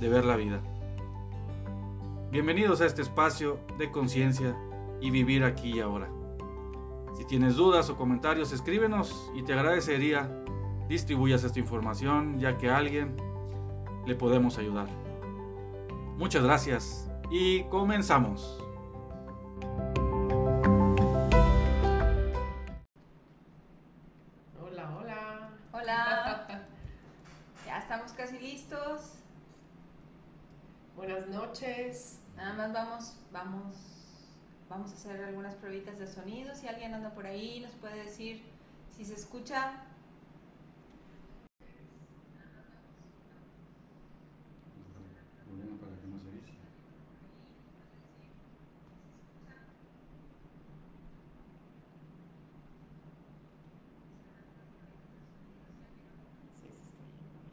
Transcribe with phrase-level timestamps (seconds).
[0.00, 0.60] de ver la vida.
[2.32, 4.56] Bienvenidos a este espacio de conciencia
[5.00, 6.08] y vivir aquí y ahora.
[7.16, 10.30] Si tienes dudas o comentarios, escríbenos y te agradecería
[10.88, 13.14] distribuyas esta información ya que a alguien
[14.06, 14.88] le podemos ayudar.
[16.16, 18.64] Muchas gracias y comenzamos.
[32.36, 33.74] Nada más vamos, vamos,
[34.68, 36.54] vamos a hacer algunas pruebitas de sonido.
[36.54, 38.40] Si alguien anda por ahí, nos puede decir
[38.96, 39.72] si se escucha.
[56.54, 57.50] Sí, sí, está bien.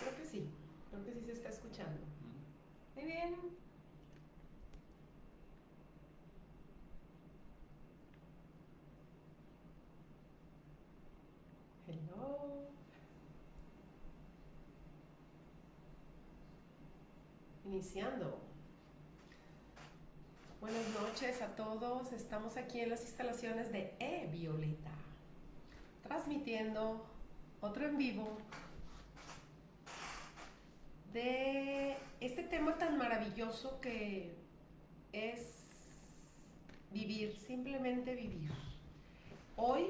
[0.00, 0.48] Creo que sí.
[0.90, 2.00] Creo que sí se está escuchando.
[2.94, 3.34] Muy bien.
[11.86, 12.68] Hello.
[17.74, 18.38] Iniciando.
[20.60, 22.12] Buenas noches a todos.
[22.12, 24.92] Estamos aquí en las instalaciones de E Violeta,
[26.04, 27.04] transmitiendo
[27.60, 28.38] otro en vivo
[31.12, 34.36] de este tema tan maravilloso que
[35.12, 35.40] es
[36.92, 38.52] vivir, simplemente vivir.
[39.56, 39.88] Hoy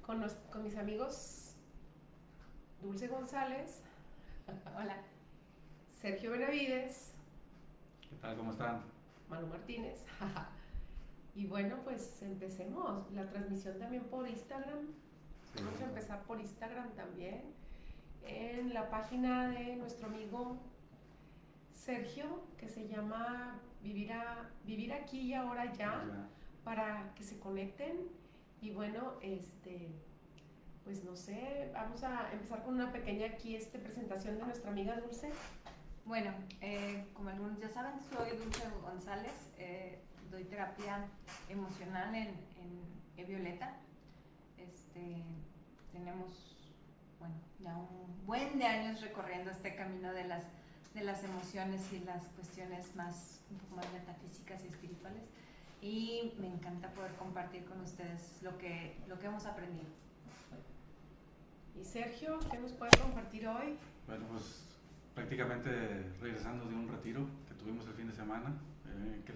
[0.00, 1.52] con, con mis amigos
[2.80, 3.82] Dulce González,
[4.74, 4.96] Hola.
[6.00, 7.12] Sergio Benavides,
[8.10, 8.36] ¿Qué tal?
[8.36, 8.82] ¿Cómo están?
[9.28, 10.04] Manu Martínez.
[11.34, 14.78] y bueno, pues empecemos la transmisión también por Instagram.
[15.56, 17.42] Vamos a empezar por Instagram también.
[18.24, 20.58] En la página de nuestro amigo
[21.72, 26.28] Sergio, que se llama Vivir, a- Vivir aquí y ahora ya,
[26.64, 28.08] para que se conecten.
[28.60, 29.88] Y bueno, este,
[30.84, 35.00] pues no sé, vamos a empezar con una pequeña aquí este, presentación de nuestra amiga
[35.00, 35.30] Dulce.
[36.08, 36.32] Bueno,
[36.62, 39.34] eh, como algunos ya saben, soy Dulce González.
[39.58, 41.06] eh, doy terapia
[41.50, 42.82] emocional en, en
[43.18, 43.76] E Violeta.
[44.56, 45.22] Este,
[45.92, 46.56] tenemos,
[47.18, 50.44] bueno, ya un buen de años recorriendo este camino de las,
[50.94, 55.24] de las emociones y las cuestiones más, un poco más metafísicas y espirituales.
[55.82, 59.88] Y me encanta poder compartir con ustedes lo que, lo que hemos aprendido.
[61.78, 63.76] Y Sergio, ¿qué nos puede compartir hoy?
[64.06, 64.67] Bueno, pues
[65.18, 65.70] prácticamente
[66.20, 68.54] regresando de un retiro que tuvimos el fin de semana,
[68.86, 69.32] eh, que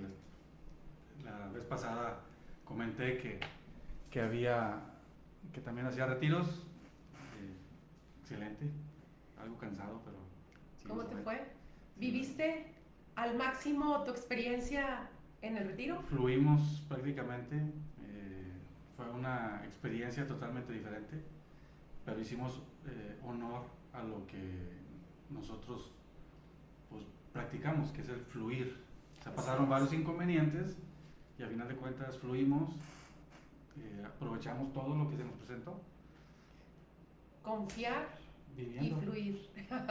[1.25, 2.20] la, la vez pasada
[2.65, 3.41] comenté que,
[4.09, 4.81] que había,
[5.53, 6.69] que también hacía retiros,
[7.37, 8.71] eh, excelente,
[9.42, 10.19] algo cansado, pero...
[10.76, 11.51] sí, ¿Cómo te fue?
[11.97, 12.66] ¿Viviste
[13.16, 15.10] al máximo tu experiencia
[15.41, 16.01] en el retiro?
[16.03, 18.53] Fluimos prácticamente, eh,
[18.97, 21.24] fue una experiencia totalmente diferente,
[22.04, 24.81] pero hicimos eh, honor a lo que
[25.32, 25.92] nosotros
[26.90, 28.82] pues, practicamos, que es el fluir.
[29.20, 30.76] O sea, pasaron varios inconvenientes
[31.38, 32.70] y a final de cuentas fluimos,
[33.78, 35.80] eh, aprovechamos todo lo que se nos presentó,
[37.42, 38.08] Confiar
[38.56, 39.00] y viviendo.
[39.00, 39.48] fluir.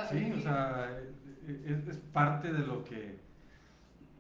[0.10, 0.98] Sí, o sea,
[1.48, 3.20] es, es parte de lo que,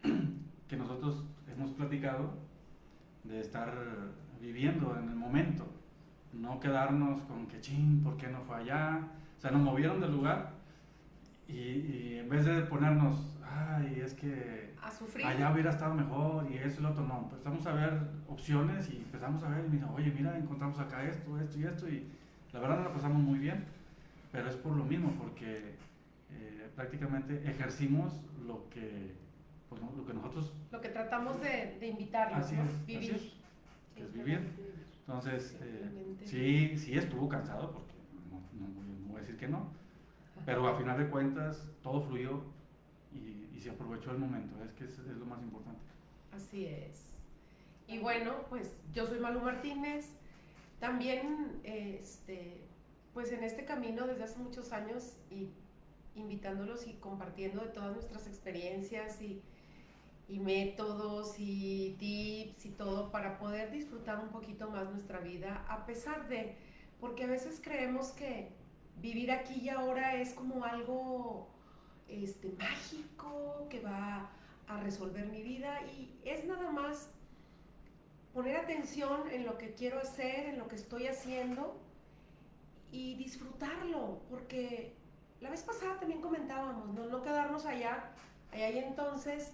[0.67, 2.33] que nosotros hemos platicado,
[3.23, 3.73] de estar
[4.41, 5.65] viviendo en el momento,
[6.33, 9.07] no quedarnos con que, ching, ¿por qué no fue allá?
[9.37, 10.53] O sea, nos movieron del lugar
[11.53, 15.25] y, y en vez de ponernos, ay, es que A sufrir.
[15.25, 17.05] allá hubiera estado mejor y eso y lo otro.
[17.05, 17.93] No, empezamos a ver
[18.27, 21.89] opciones y empezamos a ver, mira, oye, mira, encontramos acá esto, esto y esto.
[21.89, 22.07] Y
[22.53, 23.65] la verdad nos la pasamos muy bien,
[24.31, 25.75] pero es por lo mismo, porque
[26.31, 29.13] eh, prácticamente ejercimos lo que,
[29.69, 32.63] pues, lo que nosotros, Lo que tratamos de, de invitarlos, así ¿no?
[32.63, 33.15] es, Vivir.
[33.15, 33.33] así es,
[33.95, 34.39] que es vivir.
[35.07, 37.91] Entonces, eh, sí, sí estuvo cansado, porque
[38.29, 39.67] no, no voy- no voy a decir que no,
[40.45, 42.41] pero a final de cuentas todo fluyó
[43.13, 45.79] y, se aprovechó el momento, es que es, es lo más importante.
[46.31, 47.15] Así es.
[47.87, 50.15] Y bueno, pues yo soy Malu Martínez.
[50.79, 52.61] También, este,
[53.13, 55.49] pues en este camino desde hace muchos años y
[56.15, 59.43] invitándolos y compartiendo de todas nuestras experiencias y,
[60.27, 65.85] y métodos y tips y todo para poder disfrutar un poquito más nuestra vida, a
[65.85, 66.55] pesar de,
[66.99, 68.53] porque a veces creemos que
[68.97, 71.49] vivir aquí y ahora es como algo
[72.07, 74.29] este, mágico que va
[74.67, 77.09] a resolver mi vida y es nada más
[78.33, 81.79] poner atención en lo que quiero hacer, en lo que estoy haciendo
[82.91, 84.93] y disfrutarlo, porque
[85.39, 88.11] la vez pasada también comentábamos, no, no quedarnos allá,
[88.51, 89.53] allá y entonces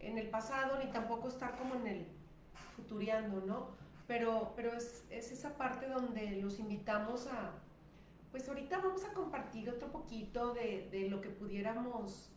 [0.00, 2.06] en el pasado, ni tampoco estar como en el
[2.76, 3.68] futuriando, ¿no?
[4.06, 7.52] Pero, pero es, es esa parte donde los invitamos a,
[8.34, 12.32] pues ahorita vamos a compartir otro poquito de, de lo que pudiéramos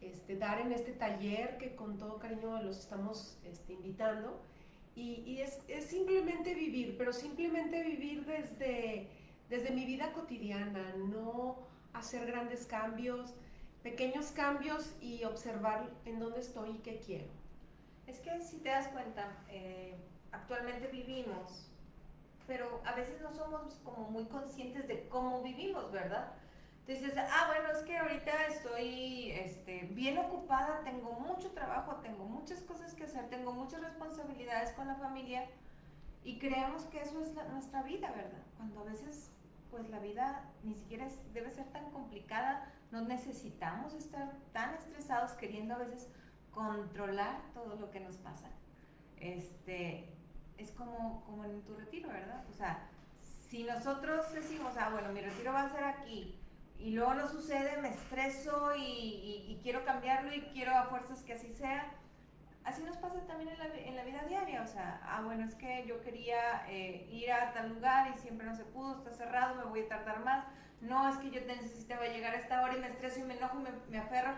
[0.00, 4.40] este, dar en este taller que con todo cariño los estamos este, invitando.
[4.94, 9.10] Y, y es, es simplemente vivir, pero simplemente vivir desde,
[9.50, 11.58] desde mi vida cotidiana, no
[11.92, 13.34] hacer grandes cambios,
[13.82, 17.26] pequeños cambios y observar en dónde estoy y qué quiero.
[18.06, 19.96] Es que si te das cuenta, eh,
[20.32, 21.70] actualmente vivimos,
[22.46, 26.32] pero a veces no somos como muy conscientes de cómo vivimos, ¿verdad?
[26.86, 32.60] Entonces, ah, bueno, es que ahorita estoy este, bien ocupada, tengo mucho trabajo, tengo muchas
[32.62, 35.48] cosas que hacer, tengo muchas responsabilidades con la familia
[36.22, 38.42] y creemos que eso es la- nuestra vida, ¿verdad?
[38.56, 39.32] Cuando a veces,
[39.70, 45.32] pues la vida ni siquiera es- debe ser tan complicada, no necesitamos estar tan estresados
[45.32, 46.08] queriendo a veces
[46.52, 48.48] controlar todo lo que nos pasa.
[49.16, 50.15] Este,
[50.58, 52.44] es como, como en tu retiro, ¿verdad?
[52.48, 52.88] O sea,
[53.48, 56.38] si nosotros decimos, ah, bueno, mi retiro va a ser aquí,
[56.78, 61.50] y luego no sucede, me estreso y, quiero cambiarlo y quiero a fuerzas que así
[61.52, 61.92] sea,
[62.64, 65.54] así nos pasa también en la, en la vida diaria, o sea, ah, bueno, es
[65.54, 69.56] que yo quería eh, ir a tal lugar y siempre no se pudo, está cerrado,
[69.56, 70.44] me voy a tardar más,
[70.80, 73.58] no, es que yo necesitaba llegar a esta hora y me estreso y me enojo
[73.58, 74.34] y me, me aferro,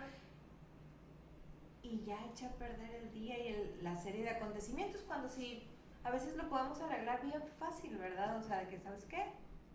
[1.83, 5.68] y ya echa a perder el día y la serie de acontecimientos cuando sí
[6.09, 8.37] a veces lo podemos arreglar bien fácil, ¿verdad?
[8.39, 9.23] O sea, de que sabes qué,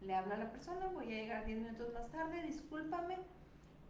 [0.01, 3.17] le hablo a la persona, voy a llegar 10 minutos más tarde, discúlpame,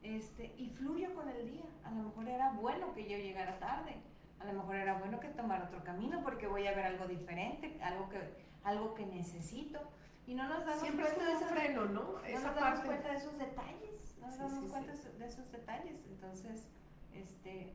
[0.04, 1.64] este, y fluyo con el día.
[1.86, 3.96] A lo mejor era bueno que yo llegara tarde,
[4.40, 7.80] a lo mejor era bueno que tomara otro camino porque voy a ver algo diferente,
[7.82, 8.20] algo que,
[8.64, 9.80] algo que necesito.
[10.28, 12.04] Y no nos damos Siempre es cuenta de esos- freno, ¿no?
[12.14, 12.86] no Esa nos damos parte.
[12.88, 15.10] cuenta de esos detalles, no nos Sí, damos sí, cuenta sí.
[15.18, 16.68] de esos detalles, entonces,
[17.14, 17.74] este,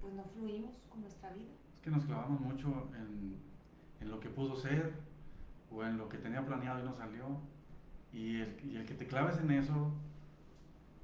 [0.00, 1.52] pues no fluimos con nuestra vida.
[1.74, 3.49] Es que nos clavamos mucho en,
[4.00, 4.92] en lo que pudo ser
[5.70, 7.40] o en lo que tenía planeado y no salió.
[8.12, 9.92] Y el, y el que te claves en eso,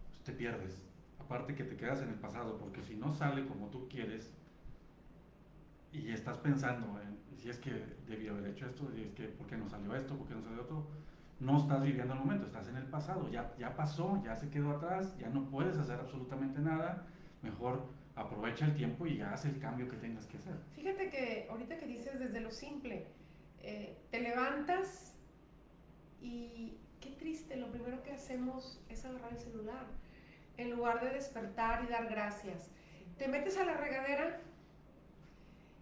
[0.09, 0.83] pues te pierdes.
[1.21, 4.33] Aparte que te quedas en el pasado, porque si no sale como tú quieres
[5.93, 9.47] y estás pensando en si es que debí haber hecho esto, si es que por
[9.47, 10.87] qué no salió esto, por qué no salió otro,
[11.39, 14.73] no estás viviendo el momento, estás en el pasado, ya, ya pasó, ya se quedó
[14.73, 17.07] atrás, ya no puedes hacer absolutamente nada,
[17.43, 17.87] mejor
[18.17, 20.55] aprovecha el tiempo y haz el cambio que tengas que hacer.
[20.75, 23.07] Fíjate que ahorita que dices desde lo simple,
[23.61, 25.15] eh, te levantas
[26.21, 29.87] y qué triste, lo primero que hacemos es agarrar el celular,
[30.57, 32.71] en lugar de despertar y dar gracias.
[33.19, 34.41] Te metes a la regadera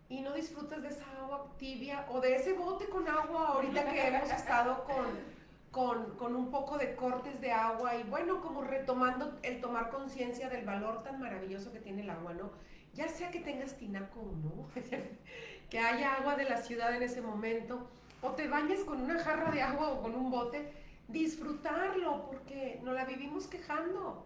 [0.09, 4.09] y no disfrutas de esa agua tibia o de ese bote con agua ahorita que
[4.09, 5.07] hemos estado con,
[5.75, 10.49] con, con un poco de cortes de agua y bueno, como retomando el tomar conciencia
[10.49, 12.53] del valor tan maravilloso que tiene el agua, ¿no?
[12.95, 14.69] Ya sea que tengas tinaco o no,
[15.71, 17.89] que haya agua de la ciudad en ese momento,
[18.23, 20.73] o te bañes con una jarra de agua o con un bote,
[21.09, 24.25] disfrutarlo, porque nos la vivimos quejando.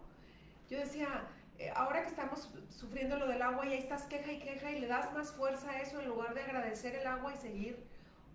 [0.69, 1.27] Yo decía,
[1.57, 4.81] eh, ahora que estamos sufriendo lo del agua y ahí estás queja y queja y
[4.81, 7.83] le das más fuerza a eso en lugar de agradecer el agua y seguir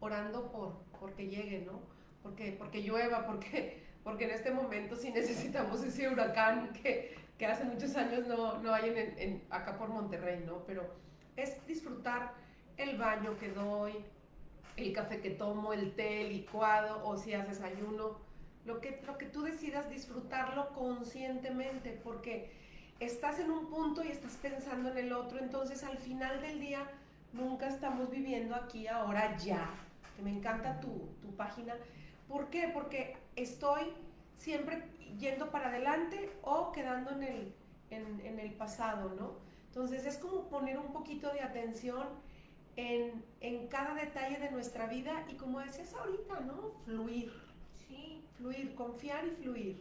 [0.01, 1.94] orando por porque llegue, ¿no?
[2.25, 7.63] Porque, porque llueva, porque, porque en este momento sí necesitamos ese huracán que, que hace
[7.65, 10.65] muchos años no, no hay en, en- acá por Monterrey, ¿no?
[10.67, 10.83] Pero
[11.37, 12.33] es disfrutar
[12.77, 13.93] el baño que doy,
[14.77, 18.19] el café que tomo, el té, licuado o si haces ayuno,
[18.65, 22.51] lo que, lo que tú decidas disfrutarlo conscientemente, porque
[23.01, 26.91] estás en un punto y estás pensando en el otro, entonces al final del día
[27.35, 29.69] nunca estamos viviendo aquí, ahora, ya.
[30.17, 31.75] Que me encanta tu, tu página.
[32.29, 32.71] ¿Por qué?
[32.73, 33.93] Porque estoy
[34.37, 34.83] siempre
[35.19, 37.55] yendo para adelante o quedando en el,
[37.91, 39.33] en, en el pasado, ¿no?
[39.67, 42.07] Entonces es como poner un poquito de atención
[42.77, 46.73] en, en, cada detalle de nuestra vida y como decías ahorita, ¿no?
[46.85, 47.33] Fluir.
[47.89, 48.25] Sí.
[48.37, 49.81] Fluir, confiar y fluir.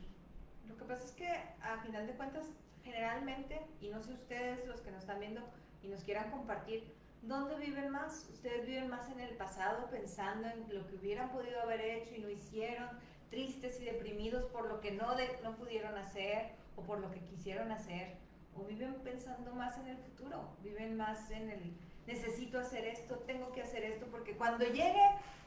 [0.68, 2.48] Lo que pasa es que a final de cuentas,
[2.84, 5.42] generalmente, y no sé ustedes los que nos están viendo
[5.82, 6.84] y nos quieran compartir,
[7.24, 8.30] ¿dónde viven más?
[8.32, 12.20] Ustedes viven más en el pasado pensando en lo que hubieran podido haber hecho y
[12.20, 12.89] no hicieron,
[13.30, 17.20] tristes y deprimidos por lo que no, de, no pudieron hacer o por lo que
[17.22, 18.18] quisieron hacer,
[18.56, 21.74] o viven pensando más en el futuro, viven más en el
[22.06, 25.03] necesito hacer esto, tengo que hacer esto, porque cuando llegue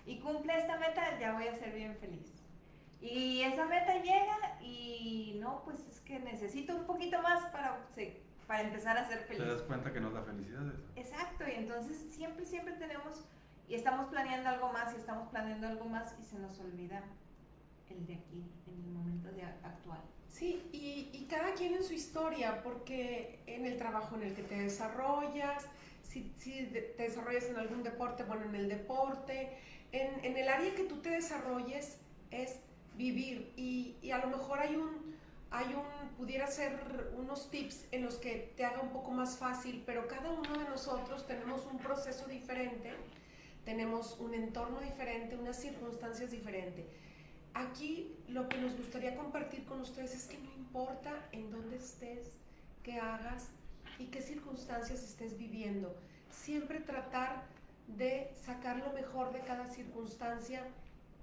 [0.07, 2.33] y cumple esta meta ya voy a ser bien feliz.
[3.01, 8.17] Y esa meta llega y no, pues es que necesito un poquito más para, sí,
[8.47, 9.43] para empezar a ser feliz.
[9.43, 10.87] Te das cuenta que no es la felicidad eso.
[10.97, 13.25] Exacto, y entonces siempre, siempre tenemos
[13.69, 17.03] y estamos planeando algo más y estamos planeando algo más y se nos olvida
[17.91, 20.01] el de aquí, en el momento de actual.
[20.29, 24.43] Sí, y, y cada quien en su historia, porque en el trabajo en el que
[24.43, 25.67] te desarrollas,
[26.03, 29.57] si, si te desarrollas en algún deporte, bueno, en el deporte,
[29.93, 31.99] en, en el área que tú te desarrolles
[32.31, 32.61] es
[32.97, 35.06] vivir y, y, a lo mejor hay un,
[35.51, 39.83] hay un, pudiera ser unos tips en los que te haga un poco más fácil,
[39.87, 42.93] pero cada uno de nosotros tenemos un proceso diferente,
[43.65, 46.85] tenemos un entorno diferente, unas circunstancias diferentes.
[47.55, 52.37] Aquí lo que nos gustaría compartir con ustedes es que no importa en dónde estés,
[52.83, 53.49] qué hagas
[53.99, 55.97] y qué circunstancias estés viviendo,
[56.31, 57.45] siempre tratar
[57.87, 60.63] de sacar lo mejor de cada circunstancia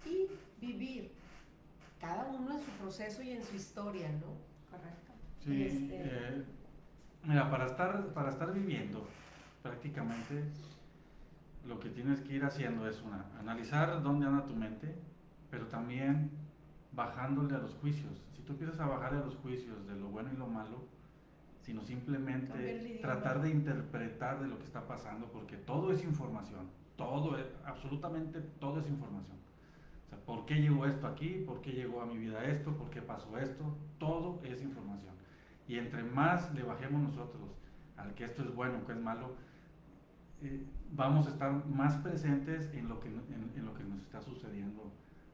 [0.05, 0.27] y
[0.59, 1.11] vivir
[2.03, 4.35] cada uno en su proceso y en su historia, ¿no?
[4.69, 5.13] Correcto.
[5.39, 6.01] Sí, este...
[6.01, 6.43] eh,
[7.23, 9.07] mira, para estar, para estar viviendo
[9.61, 10.43] prácticamente
[11.65, 14.93] lo que tienes que ir haciendo es una, analizar dónde anda tu mente,
[15.49, 16.31] pero también
[16.91, 18.27] bajándole a los juicios.
[18.35, 20.83] Si tú empiezas a bajarle a los juicios de lo bueno y lo malo,
[21.61, 27.37] sino simplemente tratar de interpretar de lo que está pasando, porque todo es información, todo,
[27.37, 29.37] es, absolutamente todo es información.
[30.13, 31.43] Sea, ¿por qué llegó esto aquí?
[31.45, 32.75] ¿Por qué llegó a mi vida esto?
[32.75, 33.63] ¿Por qué pasó esto?
[33.97, 35.13] Todo es información.
[35.67, 37.41] Y entre más le bajemos nosotros
[37.97, 39.35] al que esto es bueno, que es malo,
[40.41, 44.21] eh, vamos a estar más presentes en lo, que, en, en lo que nos está
[44.21, 44.91] sucediendo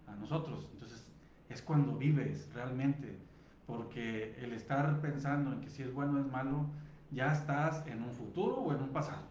[0.07, 0.69] a nosotros.
[0.73, 1.11] Entonces,
[1.49, 3.17] es cuando vives realmente
[3.65, 6.65] porque el estar pensando en que si es bueno o es malo,
[7.11, 9.23] ya estás en un futuro o en un pasado,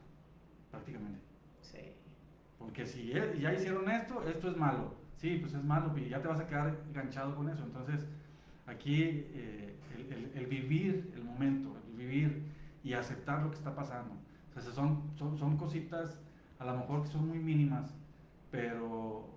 [0.71, 1.21] prácticamente.
[1.61, 1.93] Sí.
[2.59, 4.98] Porque si ya hicieron esto, esto es malo.
[5.19, 7.63] Sí, pues es malo y ya te vas a quedar enganchado con eso.
[7.65, 8.07] Entonces,
[8.67, 9.03] aquí
[9.35, 12.45] eh, el, el, el, vivir el momento, el vivir
[12.83, 14.15] y aceptar lo que está pasando.
[14.55, 16.19] Sea, son, son, son cositas
[16.59, 17.95] a lo mejor que son muy mínimas,
[18.51, 19.29] pero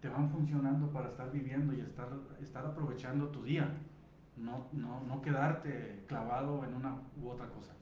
[0.00, 2.08] te van funcionando para estar viviendo y estar,
[2.40, 3.70] estar aprovechando tu día
[4.36, 7.72] no, no, no quedarte clavado en una u otra cosa.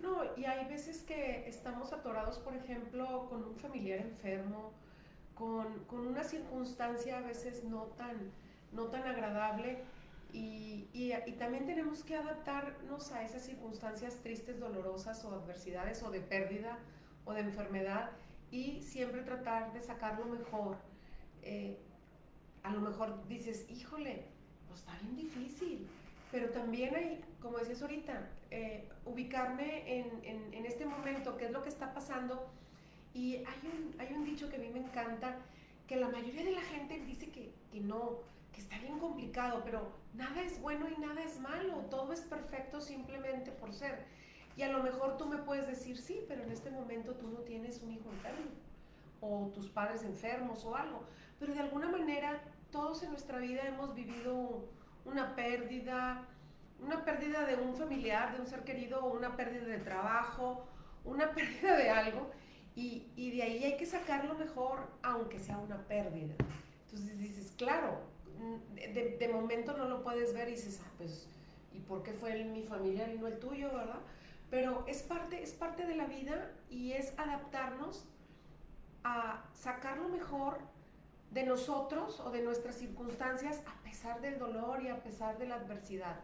[0.00, 4.72] No, y hay veces que estamos atorados, por ejemplo, con un familiar enfermo,
[5.40, 8.30] con, con una circunstancia a veces no tan,
[8.72, 9.78] no tan agradable
[10.34, 16.10] y, y, y, también tenemos que adaptarnos a esas circunstancias tristes, dolorosas o adversidades o
[16.10, 16.78] de pérdida
[17.24, 18.10] o de enfermedad
[18.50, 20.76] y siempre tratar de sacar lo mejor.
[21.42, 21.80] Eh,
[22.62, 24.26] a lo mejor dices, híjole,
[24.68, 25.88] pues está bien difícil,
[26.30, 31.50] pero también hay, como decías ahorita, eh, ubicarme en, en, en, este momento, qué es
[31.50, 32.52] lo que está pasando.
[33.14, 35.36] Y hay un, hay un dicho que a mí me encanta,
[35.86, 38.18] que la mayoría de la gente dice que, que no,
[38.52, 42.80] que está bien complicado, pero nada es bueno y nada es malo, todo es perfecto
[42.80, 44.04] simplemente por ser.
[44.56, 47.38] Y a lo mejor tú me puedes decir, sí, pero en este momento tú no
[47.40, 48.50] tienes un hijo enfermo,
[49.20, 51.04] o tus padres enfermos o algo,
[51.38, 52.40] pero de alguna manera
[52.70, 54.64] todos en nuestra vida hemos vivido
[55.04, 56.22] una pérdida,
[56.80, 60.66] una pérdida de un familiar, de un ser querido, una pérdida de trabajo,
[61.04, 62.30] una pérdida de algo,
[62.80, 66.34] y, y, de ahí hay que sacar lo mejor, aunque sea una pérdida.
[66.86, 68.00] Entonces dices, claro,
[68.74, 71.28] de, de momento no lo puedes ver y dices, ah, pues,
[71.74, 74.00] ¿y por qué fue el, mi familiar y no el tuyo, verdad?
[74.50, 78.06] Pero es parte, es parte de la vida y es adaptarnos
[79.04, 80.58] a sacar lo mejor
[81.32, 85.56] de nosotros o de nuestras circunstancias a pesar del dolor y a pesar de la
[85.56, 86.16] adversidad.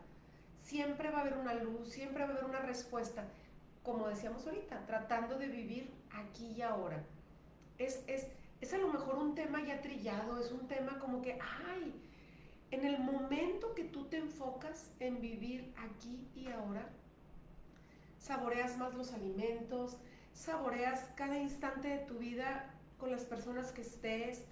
[0.56, 3.25] Siempre va a haber una luz, siempre va a haber una respuesta,
[3.82, 7.04] como decíamos ahorita, tratando de vivir aquí y ahora.
[7.78, 8.26] Es, es,
[8.61, 11.94] es a lo mejor un tema ya trillado, es un tema como que, ay,
[12.70, 16.88] en el momento que tú te enfocas en vivir aquí y ahora,
[18.18, 19.99] saboreas más los alimentos,
[20.32, 24.44] saboreas cada instante de tu vida con las personas que estés,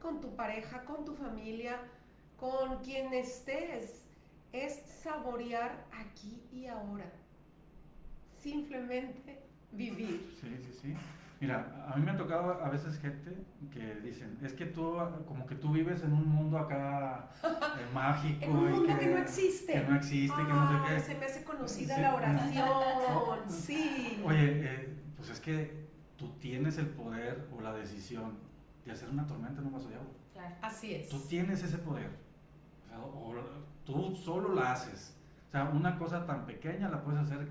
[0.00, 1.80] con tu pareja, con tu familia,
[2.36, 4.06] con quien estés.
[4.52, 7.10] Es saborear aquí y ahora.
[8.42, 9.39] Simplemente
[9.72, 10.34] vivir.
[10.40, 10.94] Sí, sí, sí.
[11.40, 13.34] Mira, a mí me ha tocado a veces gente
[13.72, 14.94] que dicen, es que tú,
[15.26, 18.44] como que tú vives en un mundo acá eh, mágico.
[18.44, 19.72] en un mundo que, no existe.
[19.72, 21.00] Que no existe, que no sé qué.
[21.00, 22.68] Se me hace conocida la oración,
[23.48, 24.22] sí.
[24.22, 28.38] Oye, eh, pues es que tú tienes el poder o la decisión
[28.84, 30.12] de hacer una tormenta en un vaso de agua.
[30.34, 30.54] Claro.
[30.60, 31.08] Así es.
[31.08, 32.10] Tú tienes ese poder.
[33.02, 33.34] O,
[33.86, 35.16] tú solo la haces.
[35.48, 37.48] O sea, una cosa tan pequeña la puedes hacer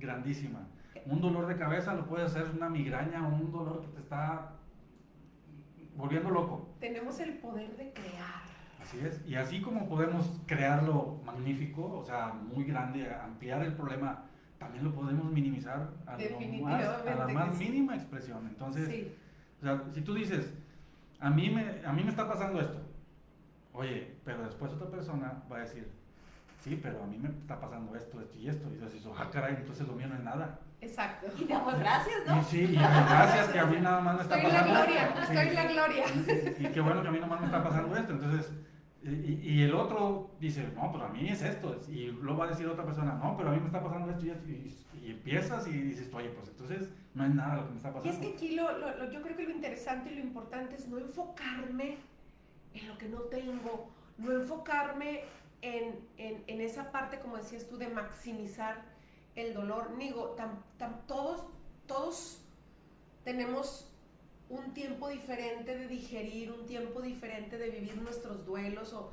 [0.00, 0.66] grandísima
[1.06, 4.52] un dolor de cabeza lo puede hacer una migraña o un dolor que te está
[5.96, 6.74] volviendo loco.
[6.80, 8.42] Tenemos el poder de crear.
[8.82, 9.24] Así es.
[9.26, 14.24] Y así como podemos crearlo magnífico, o sea, muy grande, ampliar el problema,
[14.58, 18.46] también lo podemos minimizar a, la más mínima expresión.
[18.46, 19.08] Entonces,
[19.60, 20.52] o sea, si tú dices,
[21.18, 22.80] a mí, me, a mí me está pasando esto,
[23.72, 25.90] oye, pero después otra persona va a decir,
[26.58, 28.68] sí, pero a mí me está pasando esto, esto y esto.
[28.70, 30.60] Y dices, ah, caray, entonces lo mío no es nada.
[30.80, 31.26] Exacto.
[31.38, 32.40] Y damos gracias, ¿no?
[32.40, 35.06] Y sí, y gracias que a mí nada más me está estoy pasando la gloria,
[35.06, 35.20] esto.
[35.20, 36.04] Estoy la gloria.
[36.58, 38.12] Y, qué bueno que a mí nada más me está pasando esto.
[38.12, 38.52] Entonces,
[39.02, 41.80] y, y, el otro dice, no, pero a mí es esto.
[41.88, 44.24] Y luego va a decir otra persona, no, pero a mí me está pasando esto.
[44.24, 47.92] Y, y empiezas y dices, oye, pues entonces no es nada lo que me está
[47.92, 48.08] pasando.
[48.08, 50.88] Y es que aquí lo, lo, yo creo que lo interesante y lo importante es
[50.88, 51.98] no enfocarme
[52.72, 55.24] en lo que no tengo, no enfocarme
[55.62, 58.82] en, en, en esa parte, como decías tú, de maximizar
[59.36, 59.96] el dolor.
[59.98, 60.36] Digo,
[61.06, 61.46] todos,
[61.86, 62.38] todos
[63.24, 63.88] tenemos
[64.48, 69.12] un tiempo diferente de digerir, un tiempo diferente de vivir nuestros duelos, o,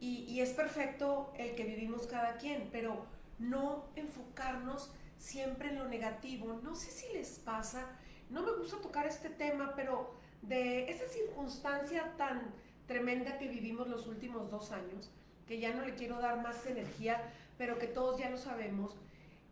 [0.00, 3.04] y, y, es perfecto el que vivimos cada quien, pero
[3.38, 6.58] no enfocarnos siempre en lo negativo.
[6.62, 7.86] No sé si les pasa,
[8.30, 12.54] no me gusta tocar este tema, pero de esa circunstancia tan
[12.86, 15.10] tremenda que vivimos los últimos dos años,
[15.46, 17.22] que ya no le quiero dar más energía,
[17.58, 18.96] pero que todos ya lo sabemos,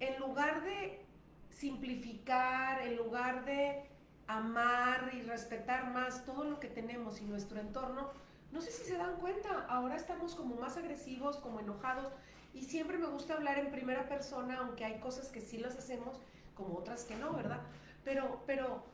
[0.00, 1.04] en lugar de
[1.50, 3.88] simplificar, en lugar de
[4.26, 8.10] amar y respetar más todo lo que tenemos y nuestro entorno,
[8.52, 12.12] no sé si se dan cuenta, ahora estamos como más agresivos, como enojados,
[12.54, 16.20] y siempre me gusta hablar en primera persona, aunque hay cosas que sí las hacemos,
[16.54, 17.60] como otras que no, ¿verdad?
[18.04, 18.84] Pero, pero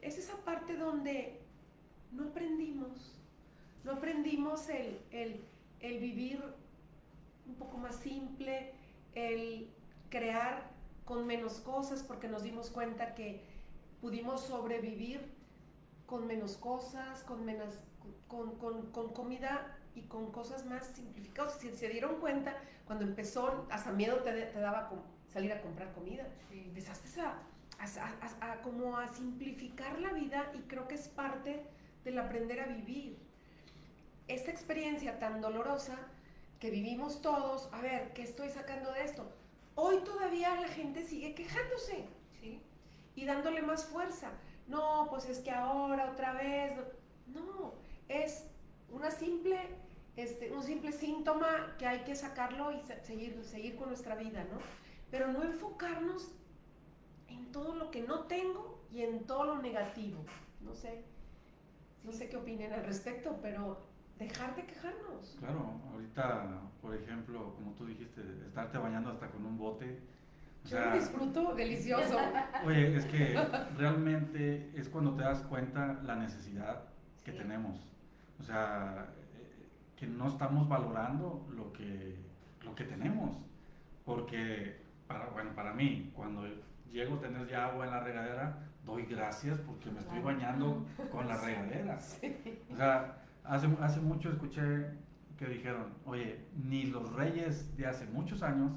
[0.00, 1.40] es esa parte donde
[2.12, 3.18] no aprendimos,
[3.84, 6.42] no aprendimos el, el vivir
[7.46, 8.72] un poco más simple,
[9.14, 9.68] el
[10.14, 10.70] crear
[11.04, 13.42] con menos cosas porque nos dimos cuenta que
[14.00, 15.20] pudimos sobrevivir
[16.06, 17.82] con menos cosas, con menos,
[18.28, 21.58] con, con, con comida y con cosas más simplificadas.
[21.58, 24.88] Si se dieron cuenta, cuando empezó, hasta miedo te, te daba
[25.32, 26.28] salir a comprar comida.
[26.52, 27.42] Empezaste a,
[27.80, 31.66] a, a, como a simplificar la vida y creo que es parte
[32.04, 33.18] del aprender a vivir.
[34.28, 35.98] Esta experiencia tan dolorosa
[36.60, 39.28] que vivimos todos, a ver, ¿qué estoy sacando de esto?
[39.76, 42.04] Hoy todavía la gente sigue quejándose.
[43.16, 44.32] Y dándole más fuerza.
[44.66, 46.72] No, pues es que ahora otra vez.
[47.26, 47.74] No,
[48.08, 48.46] es
[48.90, 49.58] una simple,
[50.16, 54.58] este, un simple síntoma que hay que sacarlo y seguir, seguir con nuestra vida, ¿no?
[55.10, 56.32] Pero no enfocarnos
[57.28, 60.24] en todo lo que no tengo y en todo lo negativo.
[60.60, 61.04] No sé,
[62.02, 63.78] no sé qué opinen al respecto, pero
[64.18, 65.36] dejar de quejarnos.
[65.38, 70.00] Claro, ahorita, por ejemplo, como tú dijiste, estarte bañando hasta con un bote.
[70.64, 72.16] Yo disfruto delicioso.
[72.64, 73.36] Oye, es que
[73.76, 76.84] realmente es cuando te das cuenta la necesidad
[77.22, 77.80] que tenemos.
[78.40, 79.08] O sea,
[79.96, 82.16] que no estamos valorando lo que,
[82.62, 83.36] lo que tenemos.
[84.04, 86.46] Porque, para, bueno, para mí, cuando
[86.90, 91.26] llego a tener ya agua en la regadera, doy gracias porque me estoy bañando con
[91.28, 91.98] la regadera.
[92.70, 94.86] O sea, Hace, hace mucho escuché
[95.38, 98.72] que dijeron, oye, ni los reyes de hace muchos años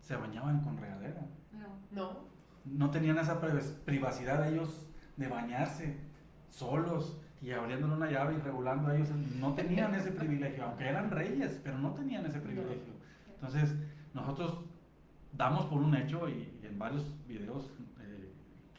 [0.00, 1.20] se bañaban con regadera.
[1.90, 2.26] No.
[2.64, 2.90] No.
[2.90, 3.40] tenían esa
[3.84, 5.96] privacidad ellos de bañarse
[6.48, 9.10] solos y abriéndole una llave y regulando a ellos.
[9.38, 12.94] No tenían ese privilegio, aunque eran reyes, pero no tenían ese privilegio.
[13.34, 13.74] Entonces,
[14.14, 14.64] nosotros
[15.32, 17.70] damos por un hecho y en varios videos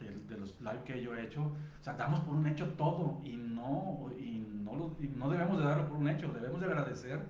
[0.04, 3.36] de los live que yo he hecho, o sea, damos por un hecho todo y
[3.36, 7.20] no, y no, lo, no debemos de darlo por un hecho, debemos de agradecer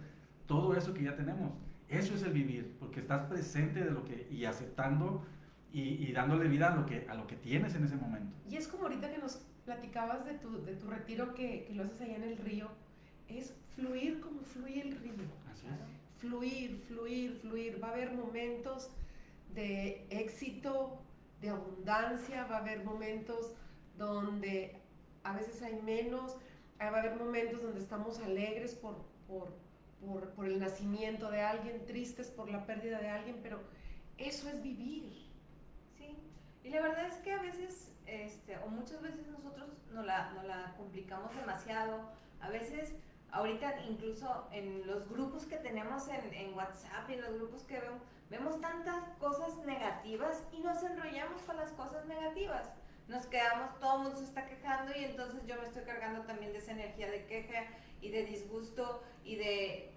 [0.46, 1.52] todo eso que ya tenemos.
[1.88, 5.24] Eso es el vivir, porque estás presente de lo que, y aceptando
[5.72, 8.34] y, y, dándole vida a lo, que, a lo que tienes en ese momento.
[8.50, 11.84] Y es como ahorita que nos platicabas de tu, de tu retiro que, que lo
[11.84, 12.68] haces allá en el río,
[13.28, 15.12] es fluir como fluye el río.
[15.50, 16.18] Así es.
[16.18, 17.82] Fluir, fluir, fluir.
[17.82, 18.90] Va a haber momentos
[19.54, 21.00] de éxito,
[21.40, 23.54] de abundancia, va a haber momentos
[23.96, 24.80] donde
[25.22, 26.36] a veces hay menos,
[26.80, 28.96] va a haber momentos donde estamos alegres por,
[29.26, 29.52] por,
[30.34, 33.60] por, el nacimiento de alguien, tristes por la pérdida de alguien, pero
[34.16, 35.12] eso es vivir.
[35.96, 36.16] Sí,
[36.64, 40.42] y la verdad es que a veces, este, o muchas veces nosotros no la, no
[40.44, 42.94] la complicamos demasiado, a veces
[43.30, 47.80] ahorita incluso en los grupos que tenemos en, en WhatsApp y en los grupos que
[47.80, 52.68] vemos, vemos tantas cosas negativas y nos enrollamos con las cosas negativas.
[53.08, 56.52] Nos quedamos, todo el mundo se está quejando y entonces yo me estoy cargando también
[56.52, 57.64] de esa energía de queja
[58.00, 59.94] y de disgusto y de...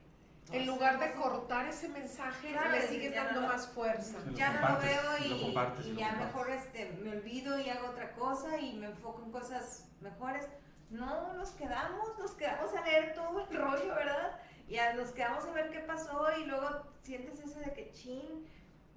[0.52, 4.18] En lugar de cortar ese mensaje, Claro, le sigues ya dando no- más fuerza.
[4.26, 6.26] Lo ya no lo veo lo y, compartes y y lo ya compartes.
[6.36, 10.48] mejor este, me olvido y hago otra cosa y me enfoco en cosas mejores.
[10.90, 14.40] No, nos quedamos, nos quedamos a leer todo el rollo, ¿verdad?
[14.68, 16.68] Y a- nos quedamos a ver qué pasó y luego
[17.04, 18.46] sientes eso de que chin,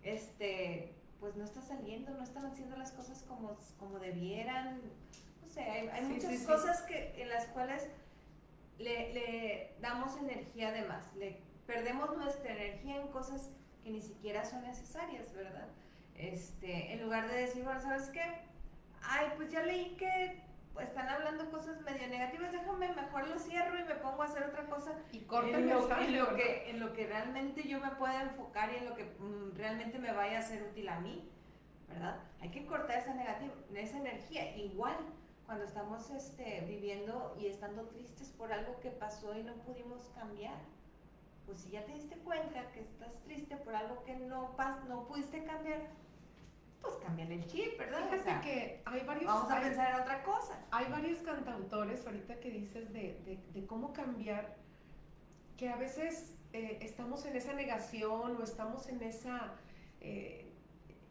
[0.03, 4.81] este, pues no está saliendo, no están haciendo las cosas como, como debieran.
[5.43, 6.47] No sé, hay, hay Sí, muchas sí, sí.
[6.47, 7.87] cosas que, en las cuales
[8.79, 13.51] le, le damos energía de más, le perdemos nuestra energía en cosas
[13.83, 15.69] que ni siquiera son necesarias, ¿verdad?
[16.17, 18.23] Este, en lugar de decir, bueno, ¿sabes qué?
[19.03, 20.43] Ay, pues ya leí que
[20.81, 24.67] están hablando cosas medio negativas, déjame mejor lo cierro y me pongo a hacer otra
[24.67, 27.91] cosa Y corta el en lo, en lo que, en lo que realmente yo me
[27.93, 31.29] pueda enfocar y en lo que mm, realmente me vaya a ser útil a mí,
[31.89, 32.21] ¿verdad?
[32.41, 34.57] Hay que cortar esa negativa, esa energía.
[34.57, 34.97] Igual
[35.47, 40.59] cuando estamos este, viviendo y estando tristes por algo que pasó y no pudimos cambiar.
[41.47, 45.07] Pues si ya te diste cuenta que estás triste por algo que no, pas no
[45.07, 45.83] pudiste cambiar,
[46.85, 48.03] pues cambian el chip, ¿verdad?
[48.03, 50.59] O Fíjate sea, que hay varios, vamos a hay- pensar en otra cosa.
[50.70, 54.57] hay varios cantautores ahorita que dices de, de- de cómo cambiar,
[55.57, 59.55] que a veces eh, estamos en esa negación o estamos en esa
[60.01, 60.53] eh,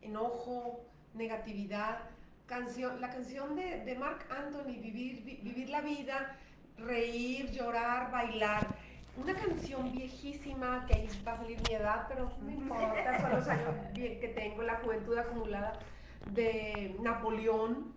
[0.02, 2.10] enojo, negatividad.
[2.46, 6.38] Canción, la canción de, de Mark Anthony, vivir, Vi- vivir la vida,
[6.78, 8.76] reír, llorar, bailar.
[9.16, 13.48] Una canción viejísima, que ahí va a salir mi edad, pero no importa, son los
[13.48, 15.80] años que tengo, la juventud acumulada,
[16.32, 17.94] de Napoleón,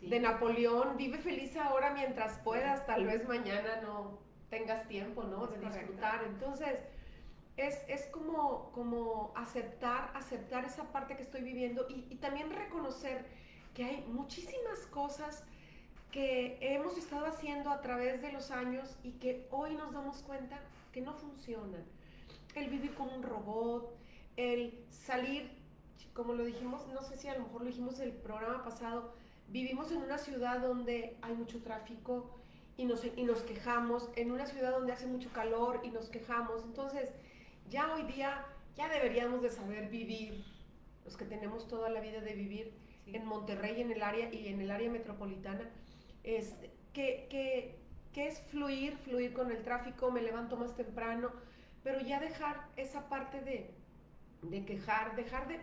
[0.00, 0.08] Sí.
[0.10, 5.48] de Napoleón, vive feliz ahora mientras puedas, tal vez mañana no tengas tiempo, ¿no?
[5.48, 6.22] De disfrutar.
[6.24, 6.78] Entonces,
[7.56, 13.26] es, es como, como aceptar, aceptar esa parte que estoy viviendo y, y también reconocer
[13.74, 15.44] que hay muchísimas cosas
[16.12, 20.58] que hemos estado haciendo a través de los años y que hoy nos damos cuenta
[20.92, 21.84] que no funcionan.
[22.54, 23.94] El vivir como un robot,
[24.36, 25.50] el salir,
[26.14, 29.12] como lo dijimos, no sé si a lo mejor lo dijimos el programa pasado,
[29.48, 32.38] vivimos en una ciudad donde hay mucho tráfico
[32.76, 36.62] y nos, y nos quejamos, en una ciudad donde hace mucho calor y nos quejamos.
[36.64, 37.10] Entonces,
[37.68, 40.44] ya hoy día ya deberíamos de saber vivir,
[41.04, 42.72] los que tenemos toda la vida de vivir
[43.04, 43.16] Sí.
[43.16, 45.68] en Monterrey en el área y en el área metropolitana,
[46.24, 47.78] este, que, que,
[48.12, 51.30] que es fluir, fluir con el tráfico, me levanto más temprano,
[51.82, 53.70] pero ya dejar esa parte de,
[54.42, 55.60] de quejar, dejar de,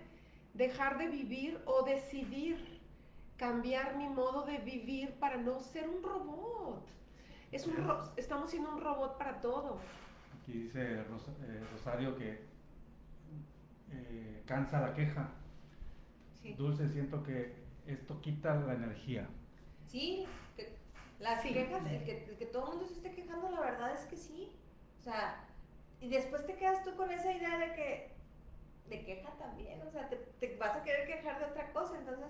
[0.53, 2.79] dejar de vivir o decidir
[3.37, 6.85] cambiar mi modo de vivir para no ser un robot.
[7.51, 9.77] Es un ro- estamos siendo un robot para todo.
[10.41, 12.39] Aquí dice Ros- eh, Rosario que
[13.91, 15.29] eh, cansa la queja.
[16.41, 16.53] Sí.
[16.53, 17.55] Dulce, siento que
[17.87, 19.27] esto quita la energía.
[19.87, 20.75] Sí, que
[21.19, 21.53] las Sí.
[21.53, 24.17] quejas, el que, el que todo el mundo se esté quejando, la verdad es que
[24.17, 24.51] sí.
[24.99, 25.43] O sea,
[26.01, 28.11] y después te quedas tú con esa idea de que,
[28.89, 32.27] de queja también, o sea, te, te vas a querer quejar de otra cosa, entonces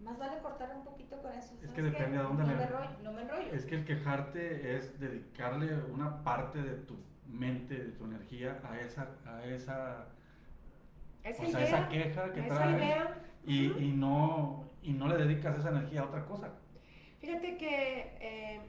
[0.00, 1.54] más vale cortar un poquito con eso.
[1.54, 1.82] Es ¿sabes que qué?
[1.82, 3.52] depende a dónde no le- me enrollo, no me enrollo.
[3.52, 8.78] Es que el quejarte es dedicarle una parte de tu mente, de tu energía a
[8.80, 10.06] esa, a esa,
[11.24, 13.14] Esa o sea, idea, esa queja que esa traes idea.
[13.44, 13.78] y, Ujú.
[13.80, 16.52] y no, y no le dedicas esa energía a otra cosa.
[17.20, 18.60] Fíjate que eh,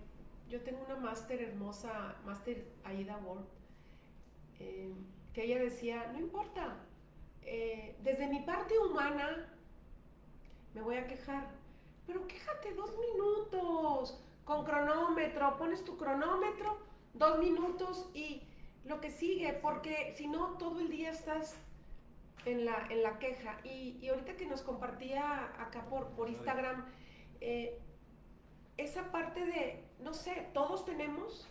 [0.47, 3.45] yo tengo una máster hermosa, máster Aida Ward,
[4.59, 4.93] eh,
[5.33, 6.77] que ella decía, no importa,
[7.43, 9.53] eh, desde mi parte humana
[10.73, 11.47] me voy a quejar,
[12.07, 16.79] pero quéjate dos minutos, con cronómetro, pones tu cronómetro,
[17.13, 18.41] dos minutos y
[18.85, 21.55] lo que sigue, porque si no, todo el día estás
[22.45, 23.59] en la, en la queja.
[23.63, 26.85] Y, y ahorita que nos compartía acá por, por Instagram,
[27.41, 27.79] eh,
[28.83, 31.47] esa parte de, no sé, todos tenemos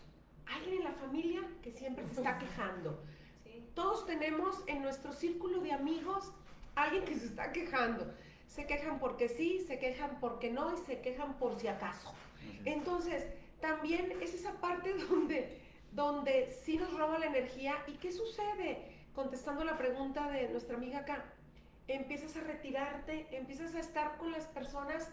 [0.47, 2.99] alguien en la familia que siempre se está quejando.
[3.43, 3.63] Sí.
[3.75, 6.33] Todos tenemos en nuestro círculo de amigos
[6.75, 8.11] alguien que se está quejando.
[8.47, 12.13] Se quejan porque sí, se quejan porque no y se quejan por si acaso.
[12.65, 13.27] Entonces,
[13.61, 15.61] también es esa parte donde,
[15.91, 17.75] donde sí nos roba la energía.
[17.87, 18.85] ¿Y qué sucede?
[19.13, 21.25] Contestando la pregunta de nuestra amiga acá,
[21.87, 25.09] empiezas a retirarte, empiezas a estar con las personas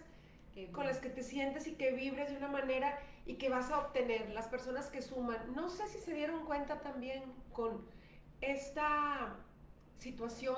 [0.73, 3.79] con las que te sientes y que vibres de una manera y que vas a
[3.79, 5.55] obtener, las personas que suman.
[5.55, 7.85] No sé si se dieron cuenta también con
[8.41, 9.37] esta
[9.97, 10.57] situación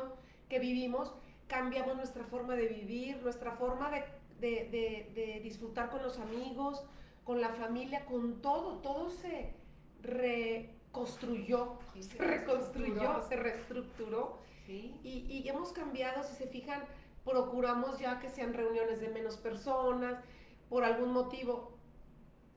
[0.49, 1.15] que vivimos,
[1.47, 4.05] cambiamos nuestra forma de vivir, nuestra forma de,
[4.41, 6.85] de disfrutar con los amigos,
[7.25, 9.55] con la familia, con todo, todo se
[10.03, 14.39] reconstruyó, se reconstruyó, se reestructuró.
[14.67, 16.83] Y, hemos cambiado, si se fijan,
[17.29, 20.23] procuramos ya que sean reuniones de menos personas,
[20.69, 21.77] por algún motivo.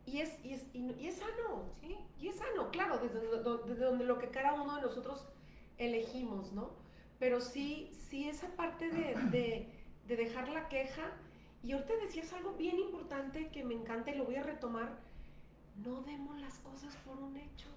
[0.06, 1.98] Y es, y es, y es sano, ¿sí?
[2.20, 3.20] Y es sano, claro, desde,
[3.86, 5.28] donde lo que cada uno de nosotros
[5.78, 6.72] elegimos, ¿no?
[7.20, 9.68] Pero sí, sí esa parte de,
[10.08, 11.04] de dejar la queja,
[11.64, 14.98] y ahorita decías algo bien importante que me encanta y lo voy a retomar,
[15.84, 17.68] no demos las cosas por un hecho.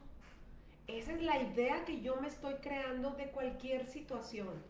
[0.87, 4.63] Esa es la idea que yo me estoy creando de cualquier situación.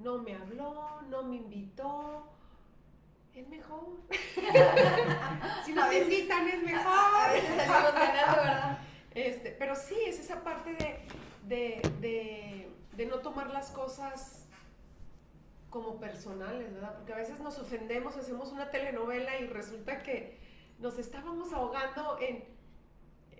[0.00, 2.26] No me habló, no me invitó.
[3.34, 3.98] Es mejor.
[5.64, 7.32] si no te invitan es mejor.
[7.94, 8.78] ¿verdad?
[9.14, 10.74] Este, pero sí, es esa parte
[11.46, 14.40] de, de no tomar las cosas
[15.70, 16.94] como personales, ¿verdad?
[16.96, 20.38] Porque a veces nos ofendemos, hacemos una telenovela y resulta que
[20.78, 22.44] nos estábamos ahogando en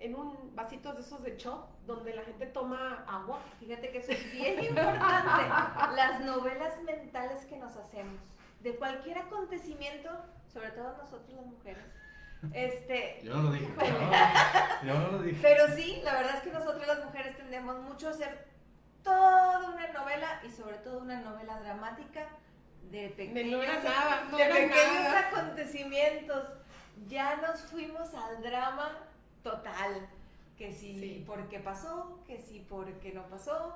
[0.01, 3.39] en un vasito de esos de shot donde la gente toma agua.
[3.59, 5.95] Fíjate que eso es bien importante.
[5.95, 8.19] Las novelas mentales que nos hacemos
[8.61, 10.09] de cualquier acontecimiento,
[10.51, 11.85] sobre todo nosotros las mujeres.
[12.53, 13.67] Este, yo no lo dije.
[14.85, 15.39] yo no lo dije.
[15.41, 18.47] Pero sí, la verdad es que nosotros las mujeres tendemos mucho a hacer
[19.03, 22.27] toda una novela y sobre todo una novela dramática
[22.89, 26.49] de pequeños, de pequeños acontecimientos.
[27.07, 28.91] Ya nos fuimos al drama
[29.43, 30.07] total.
[30.57, 33.73] Que sí, porque pasó, que sí porque no pasó.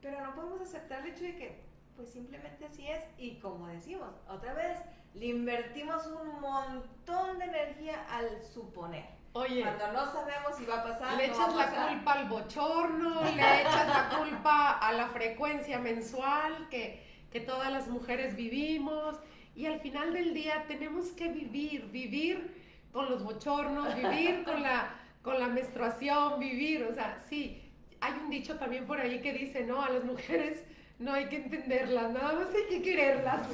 [0.00, 1.64] Pero no podemos aceptar el hecho de que,
[1.96, 3.02] pues simplemente así es.
[3.18, 4.78] Y como decimos, otra vez,
[5.14, 9.06] le invertimos un montón de energía al suponer.
[9.32, 11.16] Oye, cuando no sabemos si va a pasar.
[11.16, 17.02] Le echas la culpa al bochorno, le echas la culpa a la frecuencia mensual que,
[17.32, 19.18] que todas las mujeres vivimos.
[19.56, 22.63] Y al final del día tenemos que vivir, vivir
[22.94, 27.60] con los bochornos, vivir con la, con la menstruación, vivir, o sea, sí,
[28.00, 30.64] hay un dicho también por ahí que dice, no, a las mujeres
[31.00, 33.48] no hay que entenderlas, nada más hay que quererlas.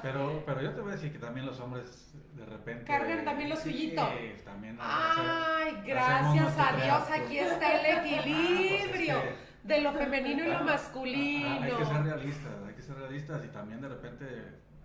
[0.00, 2.84] Pero, pero yo te voy a decir que también los hombres de repente...
[2.84, 4.08] Cargan también lo suyito.
[4.12, 9.20] Sí, también Ay, gracias a Dios, aquí está el equilibrio
[9.64, 11.64] de lo femenino y lo masculino.
[11.64, 14.24] hay que ser realistas, hay que ser realistas y también de repente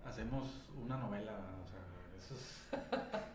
[0.04, 1.78] hacemos una novela, o sea,
[2.18, 2.64] eso es...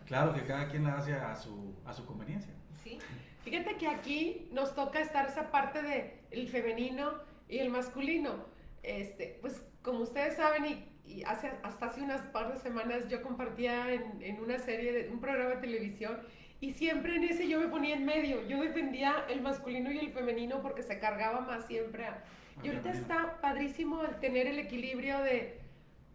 [0.10, 2.52] Claro que cada quien la hace a su, a su conveniencia.
[2.84, 2.98] Sí.
[3.44, 7.14] Fíjate que aquí nos toca estar esa parte de el femenino
[7.48, 8.48] y el masculino.
[8.82, 10.66] Este, pues como ustedes saben
[11.06, 15.10] y, hace, hasta hace unas par de semanas yo compartía en, en, una serie, de,
[15.10, 16.20] un programa de televisión
[16.60, 18.48] y siempre en ese yo me ponía en medio.
[18.48, 22.24] Yo defendía el masculino y el femenino porque se cargaba más siempre a...
[22.64, 25.62] Y ahorita está padrísimo el tener el equilibrio de,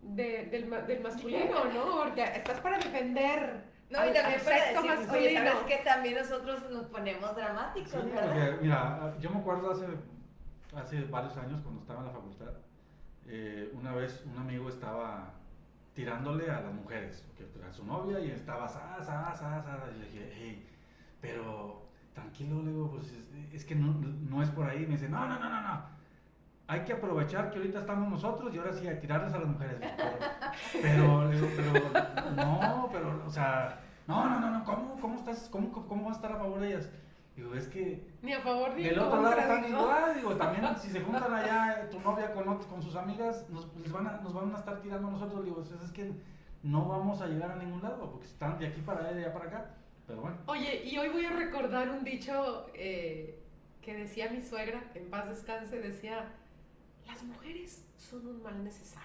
[0.02, 2.02] de del, del masculino, ¿no?
[2.02, 6.87] Porque estás para defender no, y también para decir, oye, ¿sabes que También nosotros nos
[6.87, 9.87] ponemos dramáticos, sí, Porque, mira, yo me acuerdo hace,
[10.76, 12.52] hace varios años cuando estaba en la facultad,
[13.26, 15.33] eh, una vez un amigo estaba
[15.94, 19.98] tirándole a las mujeres, porque a su novia y estaba, sa, sa, sa, sa, y
[19.98, 20.68] le dije, hey,
[21.20, 23.94] pero tranquilo, le digo, pues es, es que no,
[24.28, 24.80] no, es por ahí.
[24.80, 25.94] Me dice, no, no, no, no, no.
[26.66, 29.76] Hay que aprovechar que ahorita estamos nosotros y ahora sí a tirarles a las mujeres.
[30.80, 35.72] Pero, pero, pero no, pero, o sea, no, no, no, no, ¿cómo, cómo estás, cómo,
[35.72, 36.90] cómo vas a estar a favor de ellas?
[37.36, 38.06] Digo, es que...
[38.22, 41.88] Ni a favor ni Del otro lado están igual, digo, también si se juntan allá
[41.90, 45.08] tu novia con, con sus amigas, nos, les van a, nos van a estar tirando
[45.08, 46.12] a nosotros, digo, es que
[46.62, 49.24] no vamos a llegar a ningún lado, porque están de aquí para allá y de
[49.24, 49.70] allá para acá,
[50.06, 50.36] pero bueno.
[50.46, 53.38] Oye, y hoy voy a recordar un dicho eh,
[53.82, 56.32] que decía mi suegra, en paz descanse, decía,
[57.06, 59.03] las mujeres son un mal necesario.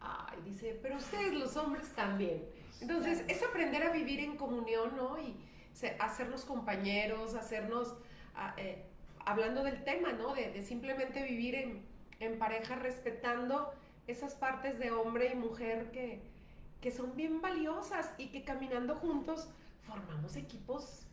[0.00, 2.44] Ay, dice, pero ustedes los hombres también.
[2.80, 5.18] Entonces, es aprender a vivir en comunión, ¿no?
[5.18, 5.36] Y
[5.98, 7.96] hacernos compañeros, hacernos,
[8.34, 8.84] ah, eh,
[9.24, 10.34] hablando del tema, ¿no?
[10.34, 11.82] De, simplemente vivir en,
[12.20, 13.72] en, pareja respetando
[14.06, 16.22] esas partes de hombre y mujer que,
[16.80, 19.48] que son bien valiosas y que caminando juntos
[19.82, 21.06] formamos equipos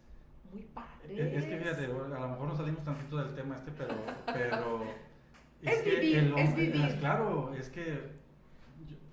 [0.52, 1.36] muy padres.
[1.36, 3.96] Es, que fíjate, a lo mejor no salimos tantito del tema este, pero...
[4.26, 4.84] pero
[5.62, 7.00] es, que vivir, el hombre, es vivir.
[7.00, 8.23] Claro, es que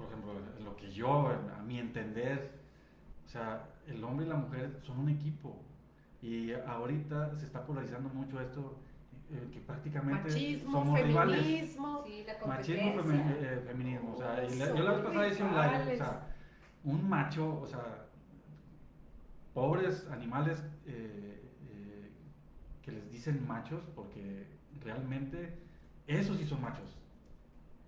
[0.01, 0.33] por ejemplo,
[0.65, 2.51] lo que yo, a mi entender,
[3.27, 5.57] o sea, el hombre y la mujer son un equipo.
[6.23, 8.79] Y ahorita se está polarizando mucho esto,
[9.31, 11.25] eh, que prácticamente Machismo, somos feminismo.
[11.25, 11.77] rivales.
[12.47, 14.15] machismo femi- eh, feminismo.
[14.15, 15.61] O sea, y la- Son yo la vez pasada hice un live.
[15.61, 15.99] O rivales.
[15.99, 16.27] sea,
[16.85, 18.07] un macho, o sea,
[19.55, 22.11] pobres animales eh, eh,
[22.83, 24.47] que les dicen machos porque
[24.83, 25.59] realmente
[26.07, 26.97] esos sí son machos.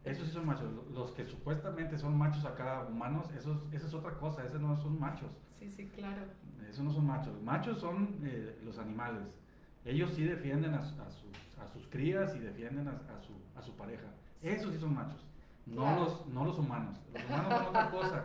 [0.04, 0.68] Esos sí son machos.
[0.92, 4.44] Los que supuestamente son machos acá humanos, esos, esa es otra cosa.
[4.44, 5.30] Esos no son machos.
[5.52, 6.22] Sí, sí, claro.
[6.68, 7.40] Esos no son machos.
[7.42, 9.38] Machos son eh, los animales.
[9.84, 13.32] Ellos sí defienden a, su- a sus, a sus crías y defienden a, a su,
[13.56, 14.06] a su pareja.
[14.40, 15.24] Esos sí son machos.
[15.66, 16.04] No, Claro.
[16.04, 16.98] los, no los humanos.
[17.12, 18.24] Los humanos son otra cosa.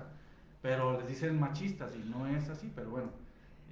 [0.64, 2.72] Pero les dicen machistas y no es así.
[2.76, 3.10] Pero bueno.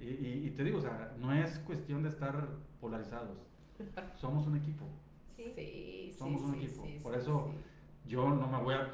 [0.00, 2.46] Y, y- y te digo, o sea, no es cuestión de estar
[2.80, 3.38] polarizados.
[4.16, 4.86] Somos un equipo.
[5.36, 5.44] Sí.
[5.54, 6.82] Sí, sí, Somos un sí, equipo.
[6.84, 7.58] sí, Por sí, eso sí.
[8.06, 8.88] Yo no me voy a.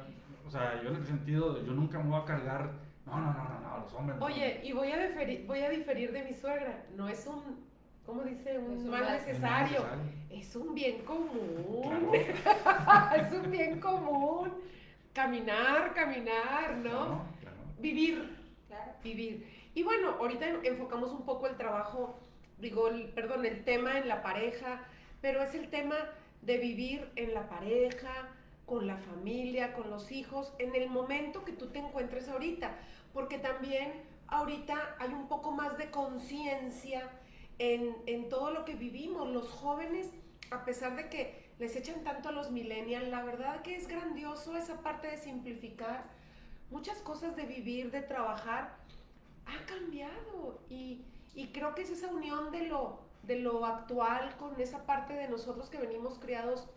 [0.45, 2.71] O sea, yo en el sentido, yo nunca me voy a cargar.
[3.05, 4.17] No, no, no, no, no, los hombres.
[4.19, 4.25] no".
[4.25, 6.85] Oye, y voy a, diferir, voy a diferir de mi suegra.
[6.95, 7.65] No es un,
[8.05, 8.57] ¿cómo dice?
[8.59, 9.79] Un Es un mal necesario.
[9.81, 10.13] necesario.
[10.29, 12.11] Es un bien común.
[12.43, 13.15] Claro.
[13.15, 14.53] es un bien común.
[15.13, 16.81] Caminar, caminar, ¿no?
[16.91, 17.57] Claro, claro.
[17.79, 18.91] Vivir, Claro.
[19.03, 19.47] vivir.
[19.75, 22.17] Y bueno, ahorita en- enfocamos un poco el trabajo,
[22.57, 24.81] digo, el, perdón, el tema en la pareja,
[25.21, 25.95] pero es el tema
[26.41, 28.09] de vivir en la pareja,
[28.65, 32.75] con la familia, con los hijos, en el momento que tú te encuentres ahorita,
[33.13, 33.91] porque también
[34.27, 37.09] ahorita hay un poco más de conciencia
[37.59, 39.29] en, en todo lo que vivimos.
[39.29, 40.09] Los jóvenes,
[40.51, 44.57] a pesar de que les echan tanto a los millennials, la verdad que es grandioso
[44.57, 46.05] esa parte de simplificar.
[46.71, 48.75] Muchas cosas de vivir, de trabajar,
[49.45, 50.59] ha cambiado.
[50.69, 55.13] Y, y creo que es esa unión de lo, de lo actual con esa parte
[55.13, 56.67] de nosotros que venimos criados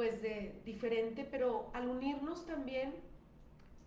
[0.00, 2.94] pues de diferente, pero al unirnos también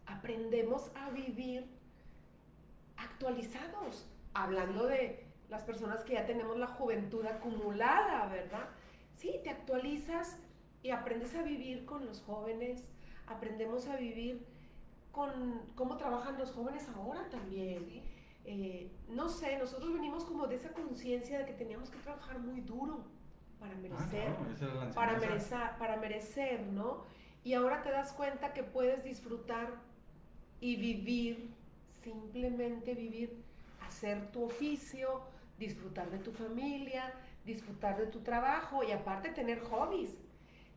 [0.06, 1.66] aprendemos a vivir
[2.98, 8.70] actualizados, hablando de las personas que ya tenemos la juventud acumulada, ¿verdad?
[9.14, 10.38] Sí, te actualizas
[10.84, 12.92] y aprendes a vivir con los jóvenes,
[13.26, 14.46] aprendemos a vivir
[15.12, 17.90] con cómo trabajan los jóvenes ahora también.
[17.90, 18.04] Sí.
[18.46, 22.62] Eh, no sé, nosotros venimos como de esa conciencia de que teníamos que trabajar muy
[22.62, 23.04] duro
[23.64, 27.04] para Ah, merecer, claro, para, merecer, para merecer, ¿no?
[27.44, 29.70] Y ahora te das cuenta que puedes disfrutar
[30.60, 31.50] y vivir,
[32.04, 33.42] simplemente vivir,
[33.88, 35.22] hacer tu oficio,
[35.58, 37.14] disfrutar de tu familia,
[37.46, 40.12] disfrutar de tu trabajo y aparte tener hobbies,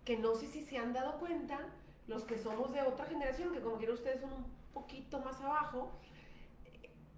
[0.04, 1.58] que no sé si se han dado cuenta,
[2.06, 5.90] los que somos de otra generación, que como quiera ustedes son un poquito más abajo,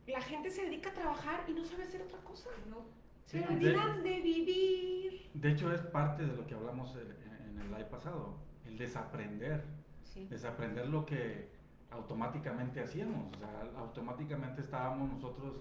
[0.06, 2.48] la gente se dedica a trabajar y no sabe hacer otra cosa.
[2.70, 2.97] No.
[3.28, 5.30] Sí, de- olvidan de vivir.
[5.34, 7.14] De hecho, es parte de lo que hablamos el-
[7.50, 9.62] en el live pasado, el desaprender,
[10.02, 10.26] Sí.
[10.30, 11.50] desaprender lo que
[11.90, 15.56] automáticamente hacíamos, o sea, automáticamente estábamos nosotros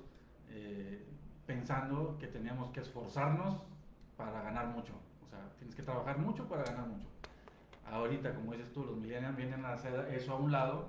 [0.49, 1.05] eh,
[1.45, 3.65] pensando que teníamos que esforzarnos
[4.15, 4.93] para ganar mucho,
[5.25, 7.05] o sea, tienes que trabajar mucho para ganar mucho.
[7.85, 10.87] Ahorita, como dices tú, los millennials vienen a hacer eso a un lado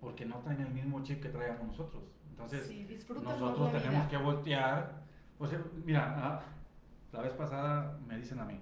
[0.00, 2.02] porque no traen el mismo chip que traíamos nosotros.
[2.30, 2.88] Entonces, Sí,
[3.22, 4.97] nosotros tenemos que voltear.
[5.38, 6.40] O sea, mira, ah,
[7.12, 8.60] la vez pasada me dicen a mí,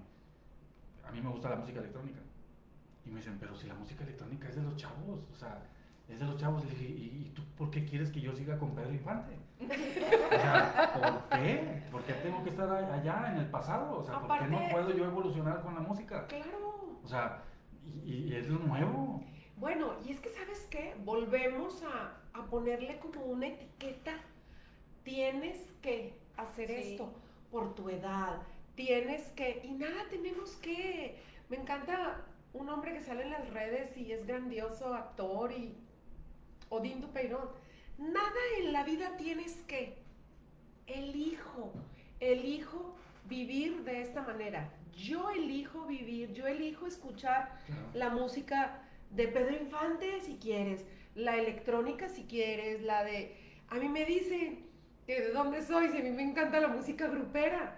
[1.07, 2.21] a mí me gusta la música electrónica.
[3.05, 5.63] Y me dicen, pero si la música electrónica es de los chavos, o sea,
[6.09, 6.65] es de los chavos.
[6.65, 9.33] Le dije, ¿y, tú por qué quieres que yo siga con Pedro Infante?
[9.61, 11.83] O sea, ¿por qué?
[11.91, 13.99] ¿Por qué tengo que estar allá en el pasado?
[13.99, 16.27] O sea, ¿por qué no puedo yo evolucionar con la música?
[16.27, 16.99] Claro.
[17.03, 17.43] O sea,
[18.05, 19.23] y, y es lo nuevo.
[19.57, 24.13] Bueno, y es que sabes qué, volvemos a, a ponerle como una etiqueta.
[25.05, 26.75] Tienes que hacer Sí.
[26.93, 27.13] esto
[27.51, 28.43] por tu edad.
[28.75, 31.17] Tienes que, y nada, tenemos que.
[31.49, 35.75] Me encanta un hombre que sale en las redes y es grandioso actor y
[36.69, 37.49] Odín Dupeirón.
[37.99, 39.97] Nada en la vida tienes que.
[40.87, 41.73] Elijo,
[42.21, 42.95] elijo
[43.29, 44.71] vivir de esta manera.
[44.97, 47.83] Yo elijo vivir, yo elijo escuchar Claro.
[47.95, 53.37] la música de Pedro Infante si quieres, la electrónica si quieres, la de...
[53.69, 54.66] A mí me dicen
[55.07, 57.77] que de dónde soy, si a mí me encanta la música grupera.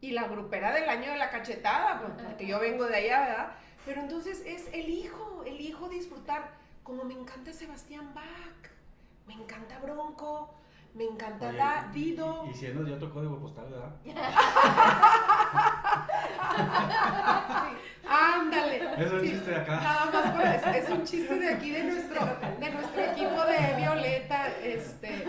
[0.00, 3.48] Y la grupera del año de la cachetada, pues, porque yo vengo de allá, ¿verdad?
[3.86, 6.50] Pero entonces es elijo, elijo disfrutar,
[6.82, 8.24] como me encanta Sebastián Bach,
[9.28, 10.54] me encanta Bronco,
[10.94, 11.60] me encanta Oye,
[11.92, 12.44] Dido.
[12.46, 13.94] Y, y siendo de otro código postal, ¿verdad?
[16.52, 18.76] Sí, Ándale.
[18.98, 19.30] Es Sí.
[19.30, 19.76] chiste de acá.
[19.80, 22.26] Nada más para- es, es un chiste de aquí de nuestro,
[22.58, 25.24] de nuestro equipo de Violeta, este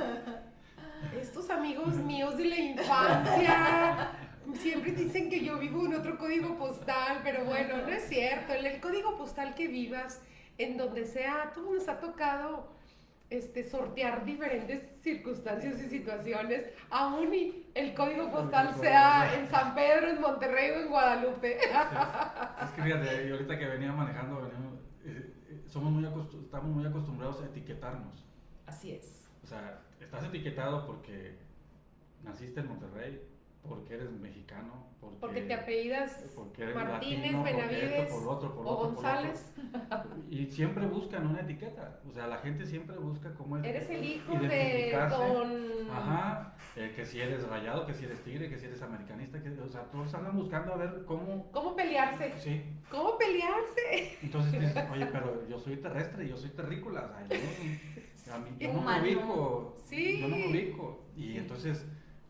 [1.22, 4.11] estos amigos míos de la infancia
[4.55, 8.53] siempre dicen que yo vivo en otro código postal, pero bueno, no es cierto.
[8.53, 10.22] El, el código postal que vivas,
[10.57, 12.72] en donde sea, a todos nos ha tocado
[13.30, 20.09] este, sortear diferentes circunstancias y situaciones, aún y el código postal sea en San Pedro,
[20.09, 21.57] en Monterrey o en Guadalupe.
[21.57, 25.34] Es que fíjate, y ahorita que venía manejando, venía- eh,
[25.66, 28.24] estamos muy acostumbrados a etiquetarnos.
[28.68, 29.28] Así es.
[29.43, 31.38] O sea, estás etiquetado porque
[32.24, 33.22] naciste en Monterrey,
[33.68, 38.56] porque eres mexicano, porque, Porque te apellidas porque eres Martínez, latino, Benavides esto, por otro,
[38.56, 39.54] por o otro, por González.
[39.91, 40.12] otro.
[40.30, 41.99] Y siempre buscan una etiqueta.
[42.10, 43.66] O sea, la gente siempre busca cómo es.
[43.66, 45.91] Eres el hijo de don...
[45.91, 49.49] Ajá, eh, que si eres rayado, que si eres tigre, que si eres americanista, que,
[49.49, 51.51] o sea, todos andan buscando a ver cómo...
[51.51, 52.34] ¿Cómo pelearse?
[52.38, 54.18] Sí, ¿Cómo pelearse?
[54.22, 57.45] entonces dices, oye, pero yo soy terrestre, yo soy terrícola, o sea, yo,
[58.32, 60.19] a mí- yo no me ubico, Sí.
[60.21, 61.86] yo no me ubico, y entonces...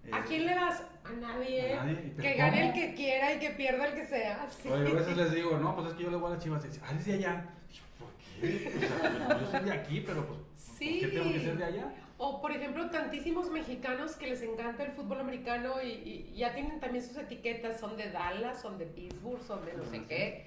[0.05, 0.83] eh, ¿A quién le vas?
[1.03, 1.73] A nadie.
[1.73, 2.73] a nadie, Que gane ¿cómo?
[2.73, 4.47] el que quiera y que pierda el que sea.
[4.49, 4.69] Sí.
[4.69, 6.63] Oye, a veces les digo, no, pues es que yo le voy a las chivas,
[6.65, 8.67] y dicen, ah, eres de allá, Y yo, ¿por qué?
[8.75, 10.99] O sea, yo soy de aquí, pero pues, Sí.
[11.01, 11.93] ¿por qué tengo que ser de allá?
[12.17, 16.79] O por ejemplo, tantísimos mexicanos que les encanta el fútbol americano y, y ya tienen
[16.79, 20.45] también sus etiquetas, son de Dallas, son de Pittsburgh, son de no sé qué,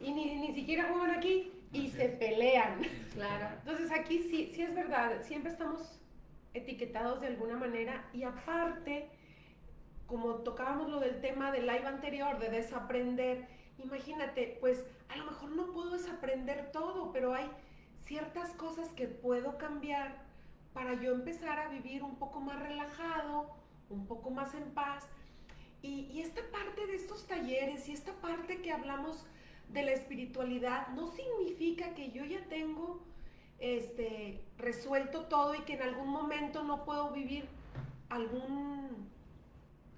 [0.00, 2.80] y ni, ni siquiera juegan aquí y se pelean.
[3.12, 3.48] Claro.
[3.60, 6.00] Entonces aquí sí, sí es verdad, siempre estamos
[6.54, 9.08] etiquetados de alguna manera y aparte,
[10.06, 13.48] como tocábamos lo del tema del live anterior, de desaprender,
[13.78, 17.50] imagínate, pues a lo mejor no puedo desaprender todo, pero hay
[18.04, 20.24] ciertas cosas que puedo cambiar
[20.72, 23.56] para yo empezar a vivir un poco más relajado,
[23.88, 25.08] un poco más en paz.
[25.82, 29.26] Y, y esta parte de estos talleres y esta parte que hablamos
[29.68, 33.02] de la espiritualidad no significa que yo ya tengo
[33.58, 37.48] este, resuelto todo y que en algún momento no puedo vivir
[38.08, 39.10] algún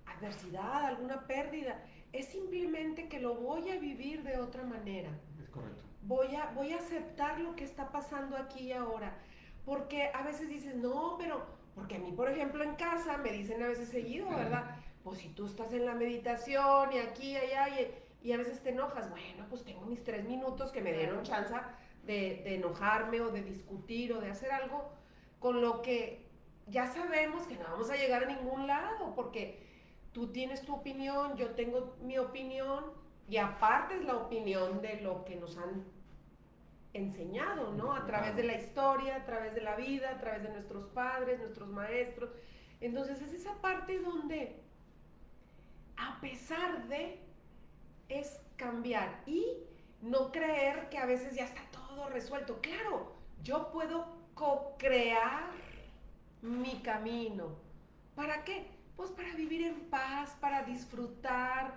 [0.06, 1.82] adversidad, alguna pérdida.
[2.12, 5.10] Es simplemente que lo voy a vivir de otra manera.
[5.40, 5.82] Es correcto.
[6.02, 9.18] Voy a, voy a aceptar lo que está pasando aquí y ahora.
[9.64, 11.44] Porque a veces dices, no, pero,
[11.74, 14.76] porque a mí, por ejemplo, en casa me dicen a veces seguido, ¿verdad?
[15.04, 17.90] Pues si tú estás en la meditación y aquí allá y,
[18.22, 21.54] y a veces te enojas, bueno, pues tengo mis tres minutos que me dieron chance
[22.04, 24.90] de, de enojarme o de discutir o de hacer algo
[25.38, 26.26] con lo que
[26.66, 29.66] ya sabemos que no vamos a llegar a ningún lado, porque
[30.12, 32.84] tú tienes tu opinión, yo tengo mi opinión
[33.28, 35.84] y aparte es la opinión de lo que nos han
[36.94, 37.94] enseñado, ¿no?
[37.94, 41.38] A través de la historia, a través de la vida, a través de nuestros padres,
[41.38, 42.30] nuestros maestros.
[42.80, 44.60] Entonces es esa parte donde,
[45.96, 47.20] a pesar de,
[48.08, 49.56] es cambiar y
[50.00, 52.60] no creer que a veces ya está todo resuelto.
[52.60, 55.50] Claro, yo puedo co-crear
[56.42, 57.56] mi camino.
[58.14, 58.66] ¿Para qué?
[58.96, 61.74] Pues para vivir en paz, para disfrutar,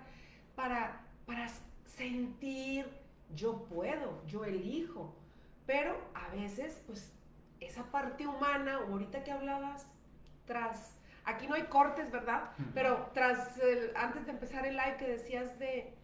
[0.56, 1.48] para, para
[1.86, 2.86] sentir,
[3.34, 5.14] yo puedo, yo elijo.
[5.66, 7.12] Pero a veces, pues,
[7.60, 9.86] esa parte humana, ahorita que hablabas,
[10.46, 12.50] tras, aquí no hay cortes, ¿verdad?
[12.74, 15.94] Pero tras, el- antes de empezar el live que decías de,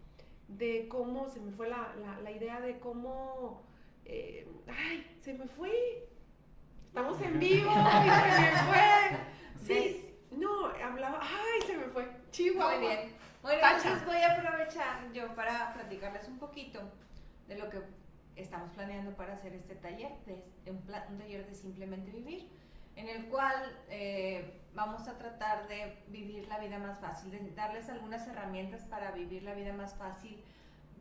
[0.49, 3.63] de cómo, se me fue la, la- la idea de cómo,
[4.05, 6.09] eh, ay, se me fue.
[6.87, 9.19] Estamos en vivo y se me fue.
[9.67, 12.09] Sí, no, hablaba, ay, se me fue.
[12.31, 12.79] Chihuahua.
[12.79, 13.13] Muy bien.
[13.43, 13.77] Bueno, Tacha.
[13.93, 16.81] entonces voy a aprovechar yo para platicarles un poquito
[17.47, 17.81] de lo que
[18.37, 20.83] estamos planeando para hacer este taller, de, un
[21.19, 22.49] taller de simplemente vivir,
[22.99, 23.55] en el cual
[23.89, 29.13] eh, vamos a tratar de vivir la vida más fácil, de darles algunas herramientas para
[29.13, 30.43] vivir la vida más fácil.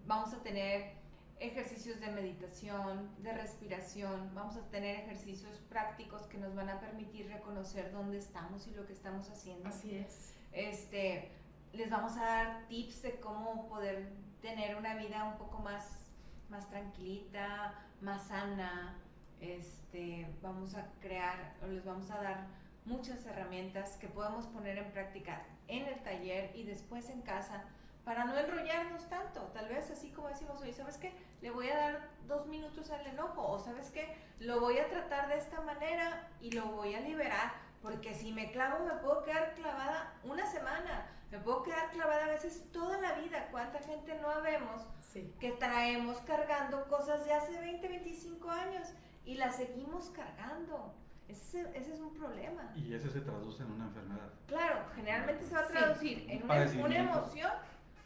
[0.06, 0.93] Vamos a tener
[1.39, 7.30] ejercicios de meditación, de respiración, vamos a tener ejercicios prácticos que nos van a permitir
[7.30, 9.68] reconocer dónde estamos y lo que estamos haciendo.
[9.68, 10.36] Así es.
[10.52, 11.32] Este,
[11.74, 16.06] les vamos a dar tips de cómo poder tener una vida un poco más,
[16.50, 19.00] más tranquilita, más sana.
[19.42, 22.48] Este, vamos a crear, o les vamos a dar
[22.86, 27.64] muchas herramientas que podemos poner en práctica en el taller y después en casa
[28.06, 29.42] para no enrollarnos tanto.
[29.54, 31.12] Tal vez así como decimos hoy, ¿sabes qué?
[31.42, 34.16] Le voy a dar dos minutos al enojo o ¿sabes qué?
[34.40, 38.52] Lo voy a tratar de esta manera y lo voy a liberar porque si me
[38.52, 43.14] clavo me puedo quedar clavada una semana, me puedo quedar clavada a veces toda la
[43.20, 43.50] vida.
[43.52, 45.34] ¿Cuánta gente no habemos Sí.
[45.40, 48.88] que traemos cargando cosas de hace 20, 25 años
[49.28, 50.96] y las seguimos cargando?
[51.28, 52.72] Ese, ese es un problema.
[52.76, 54.30] Y ese se traduce en una enfermedad.
[54.48, 55.74] Claro, generalmente se va a Sí.
[55.74, 57.52] traducir en Un una, una emoción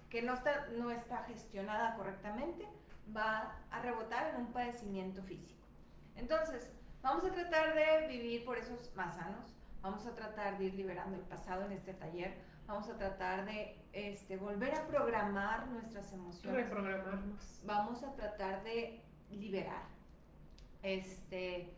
[0.09, 2.67] que no está, no está gestionada correctamente,
[3.15, 5.63] va a rebotar en un padecimiento físico.
[6.15, 6.71] Entonces,
[7.03, 11.15] vamos a tratar de vivir por esos más sanos, vamos a tratar de ir liberando
[11.15, 16.67] el pasado en este taller, vamos a tratar de este, volver a programar nuestras emociones,
[16.69, 17.61] Reprogramarnos.
[17.65, 19.83] vamos a tratar de liberar,
[20.83, 21.73] este,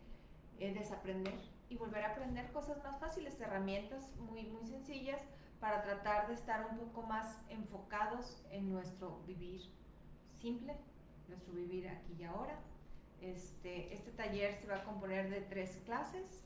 [0.58, 1.34] eh, desaprender
[1.68, 5.20] y volver a aprender cosas más fáciles, herramientas muy, muy sencillas
[5.60, 9.62] para tratar de estar un poco más enfocados en nuestro vivir
[10.40, 10.76] simple,
[11.28, 12.58] nuestro vivir aquí y ahora,
[13.20, 16.44] Este, este taller se va a componer de tres clases.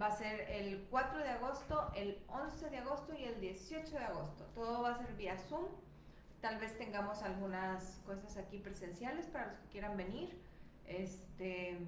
[0.00, 4.04] Va a ser el 4 de agosto, el 11 de agosto y el 18 de
[4.04, 4.44] agosto.
[4.54, 5.64] Todo va a ser vía Zoom.
[6.42, 10.38] Tal vez tengamos algunas cosas aquí presenciales para los que quieran venir.
[10.86, 11.78] Este,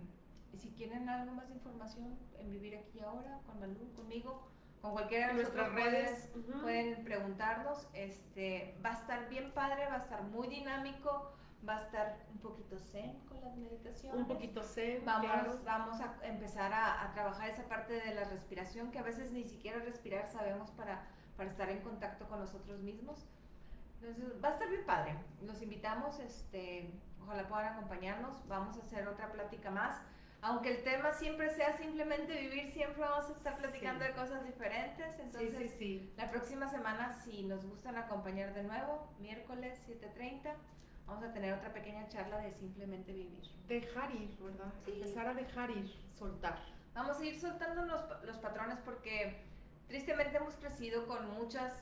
[0.52, 4.48] y si quieren algo más de información en Vivir Aquí Ahora, con Malú, conmigo,
[4.80, 6.30] con cualquiera de nuestras redes,
[6.60, 7.88] pueden preguntarnos.
[7.94, 11.32] Este, va a estar bien padre, va a estar muy dinámico,
[11.66, 14.20] va a estar un poquito zen con las meditaciones.
[14.20, 15.02] Un poquito zen.
[15.04, 19.44] Vamos, vamos a empezar a, trabajar esa parte de la respiración que a veces ni
[19.44, 23.26] siquiera respirar sabemos para, para estar en contacto con nosotros mismos.
[24.04, 25.16] Entonces, va a estar bien padre.
[25.42, 26.90] Los invitamos, este,
[27.22, 28.46] ojalá puedan acompañarnos.
[28.48, 29.96] Vamos a hacer otra plática más.
[30.42, 35.18] Aunque el tema siempre sea simplemente vivir, siempre vamos a estar platicando de cosas diferentes.
[35.18, 40.52] Entonces, sí, sí, la próxima semana, si nos gustan acompañar de nuevo, miércoles 7.30,
[41.06, 43.48] vamos a tener otra pequeña charla de simplemente vivir.
[43.68, 44.70] Dejar ir, ¿verdad?
[44.86, 46.58] Empezar a dejar ir, soltar.
[46.92, 49.40] Vamos a ir soltando los, los patrones porque
[49.88, 51.72] tristemente hemos crecido con muchas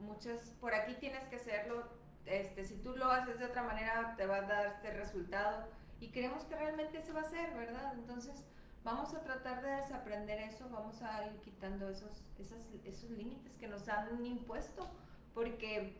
[0.00, 1.88] muchas, por aquí tienes que hacerlo,
[2.26, 5.66] este, si tú lo haces de otra manera te va a dar este resultado
[6.00, 7.94] y creemos que realmente se va a hacer, ¿verdad?
[7.94, 8.44] Entonces
[8.84, 13.68] vamos a tratar de desaprender eso, vamos a ir quitando esos, esos, esos límites que
[13.68, 14.88] nos han impuesto,
[15.34, 15.96] porque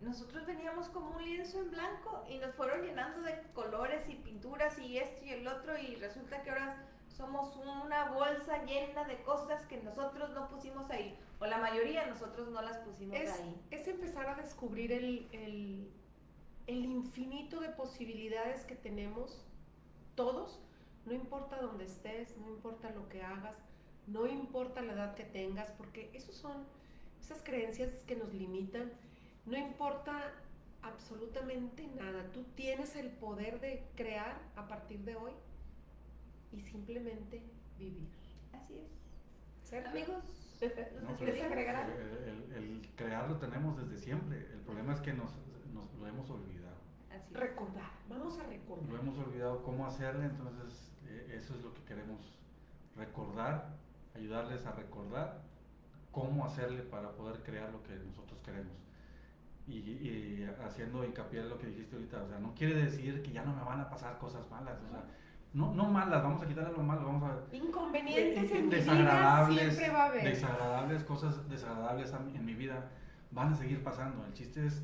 [0.00, 4.78] nosotros veníamos como un lienzo en blanco y nos fueron llenando de colores y pinturas
[4.78, 9.64] y esto y el otro y resulta que ahora somos una bolsa llena de cosas
[9.66, 13.62] que nosotros no pusimos ahí, o la mayoría nosotros no las pusimos ahí.
[13.70, 15.90] Es empezar a descubrir el, el,
[16.66, 19.44] el, infinito de posibilidades que tenemos
[20.14, 20.60] todos,
[21.04, 23.58] no importa dónde estés, no importa lo que hagas,
[24.06, 26.64] no importa la edad que tengas, porque esos son
[27.20, 28.90] esas creencias que nos limitan,
[29.44, 30.32] no importa
[30.80, 35.32] absolutamente nada, tú tienes el poder de crear a partir de hoy
[36.52, 37.42] y simplemente
[37.78, 38.08] vivir.
[38.54, 39.68] Así es.
[39.68, 40.43] Ser amigos.
[41.02, 44.38] No, pues, el, el, crear lo tenemos desde siempre.
[44.52, 45.30] El problema es que nos,
[45.72, 46.76] nos lo hemos olvidado.
[47.10, 48.88] Así recordar, vamos a recordar.
[48.88, 52.38] Lo hemos olvidado cómo hacerle, entonces eh, eso es lo que queremos
[52.96, 53.76] recordar,
[54.14, 55.42] ayudarles a recordar
[56.12, 58.76] cómo hacerle para poder crear lo que nosotros queremos.
[59.66, 63.32] Y, y, haciendo hincapié en lo que dijiste ahorita, o sea, no quiere decir que
[63.32, 65.04] ya no me van a pasar cosas malas, o sea,
[65.54, 67.54] no, no malas, vamos a quitarle lo malo, vamos a...
[67.54, 70.24] Inconvenientes en desagradables, mi vida siempre va a haber.
[70.24, 72.90] Desagradables, cosas desagradables en mi vida
[73.30, 74.24] van a seguir pasando.
[74.26, 74.82] El chiste es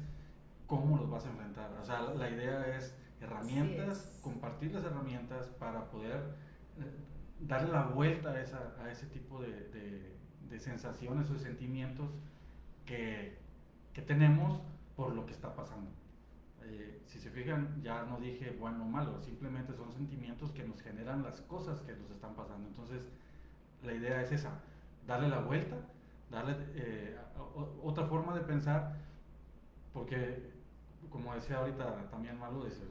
[0.67, 1.73] cómo los vas a enfrentar.
[1.81, 6.37] O sea, la idea es herramientas, compartir las herramientas para poder
[6.79, 6.85] eh,
[7.41, 10.17] darle la vuelta a, esa, a ese tipo de, de,
[10.49, 12.09] de sensaciones o de sentimientos
[12.87, 13.37] que,
[13.93, 14.61] que tenemos
[14.95, 15.91] por lo que está pasando.
[16.63, 20.81] Eh, si se fijan, ya no dije bueno o malo, simplemente son sentimientos que nos
[20.83, 22.69] generan las cosas que nos están pasando.
[22.69, 23.03] Entonces,
[23.83, 24.61] la idea es esa,
[25.07, 25.77] darle la vuelta,
[26.31, 27.19] darle eh,
[27.83, 28.97] otra forma de pensar,
[29.93, 30.53] porque,
[31.09, 32.85] como decía ahorita también Malo, dice,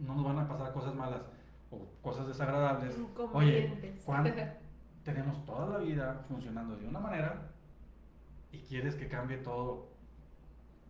[0.00, 1.22] no nos van a pasar cosas malas
[1.70, 2.96] o cosas desagradables.
[3.32, 4.30] Oye, cuando
[5.04, 7.50] tenemos toda la vida funcionando de una manera
[8.52, 9.88] y quieres que cambie todo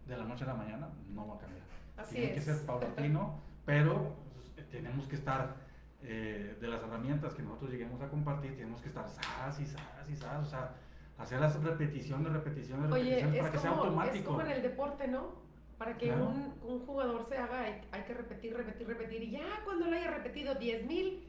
[0.07, 1.66] de la noche a la mañana, no va a cambiar.
[2.11, 5.57] Tiene que ser paulatino, pero pues, tenemos que estar
[6.03, 10.09] eh, de las herramientas que nosotros lleguemos a compartir, tenemos que estar sas y sas
[10.09, 10.75] y sas, o sea,
[11.19, 14.17] hacer las repeticiones, repeticiones, repeticiones para que sea automático.
[14.17, 15.47] Es como en el deporte, ¿no?
[15.79, 19.63] Para que un, un, jugador se haga, hay, hay, que repetir, repetir, repetir, y ya
[19.65, 21.21] cuando lo haya repetido 10.000,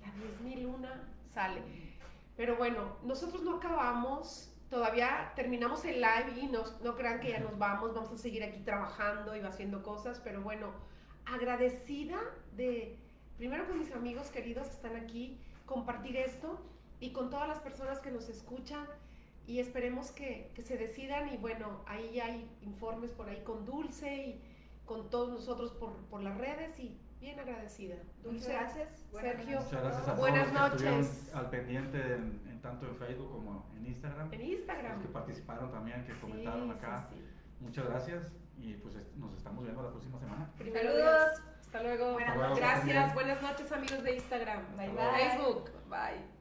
[0.00, 0.08] la
[0.48, 1.62] 10.000 una sale.
[2.36, 7.40] Pero bueno, nosotros no acabamos todavía terminamos el live y no, no crean que ya
[7.40, 10.72] nos vamos, vamos a seguir aquí trabajando y haciendo cosas, pero bueno,
[11.24, 12.20] agradecida
[12.56, 12.98] de,
[13.36, 16.60] primero con mis amigos queridos que están aquí, compartir esto
[17.00, 18.86] y con todas las personas que nos escuchan
[19.46, 24.14] y esperemos que, que se decidan y bueno, ahí hay informes por ahí con Dulce
[24.14, 24.42] y
[24.84, 27.96] con todos nosotros por, por las redes y bien agradecida.
[28.24, 29.60] Muchas gracias, Sergio.
[29.60, 31.34] Muchas gracias a Buenas noches.
[31.34, 34.32] al pendiente en, tanto en Facebook como en Instagram.
[34.32, 34.92] En Instagram.
[34.94, 37.08] Los que participaron también, que comentaron acá.
[37.60, 40.50] Muchas gracias y pues nos estamos viendo la próxima semana.
[40.58, 41.42] Saludos.
[41.60, 42.12] Hasta luego.
[42.14, 42.58] Buenas noches.
[42.58, 43.14] Gracias.
[43.14, 44.76] Buenas noches amigos de Instagram.
[44.76, 45.30] Bye, bye.
[45.30, 45.70] Facebook.
[45.88, 46.35] Bye.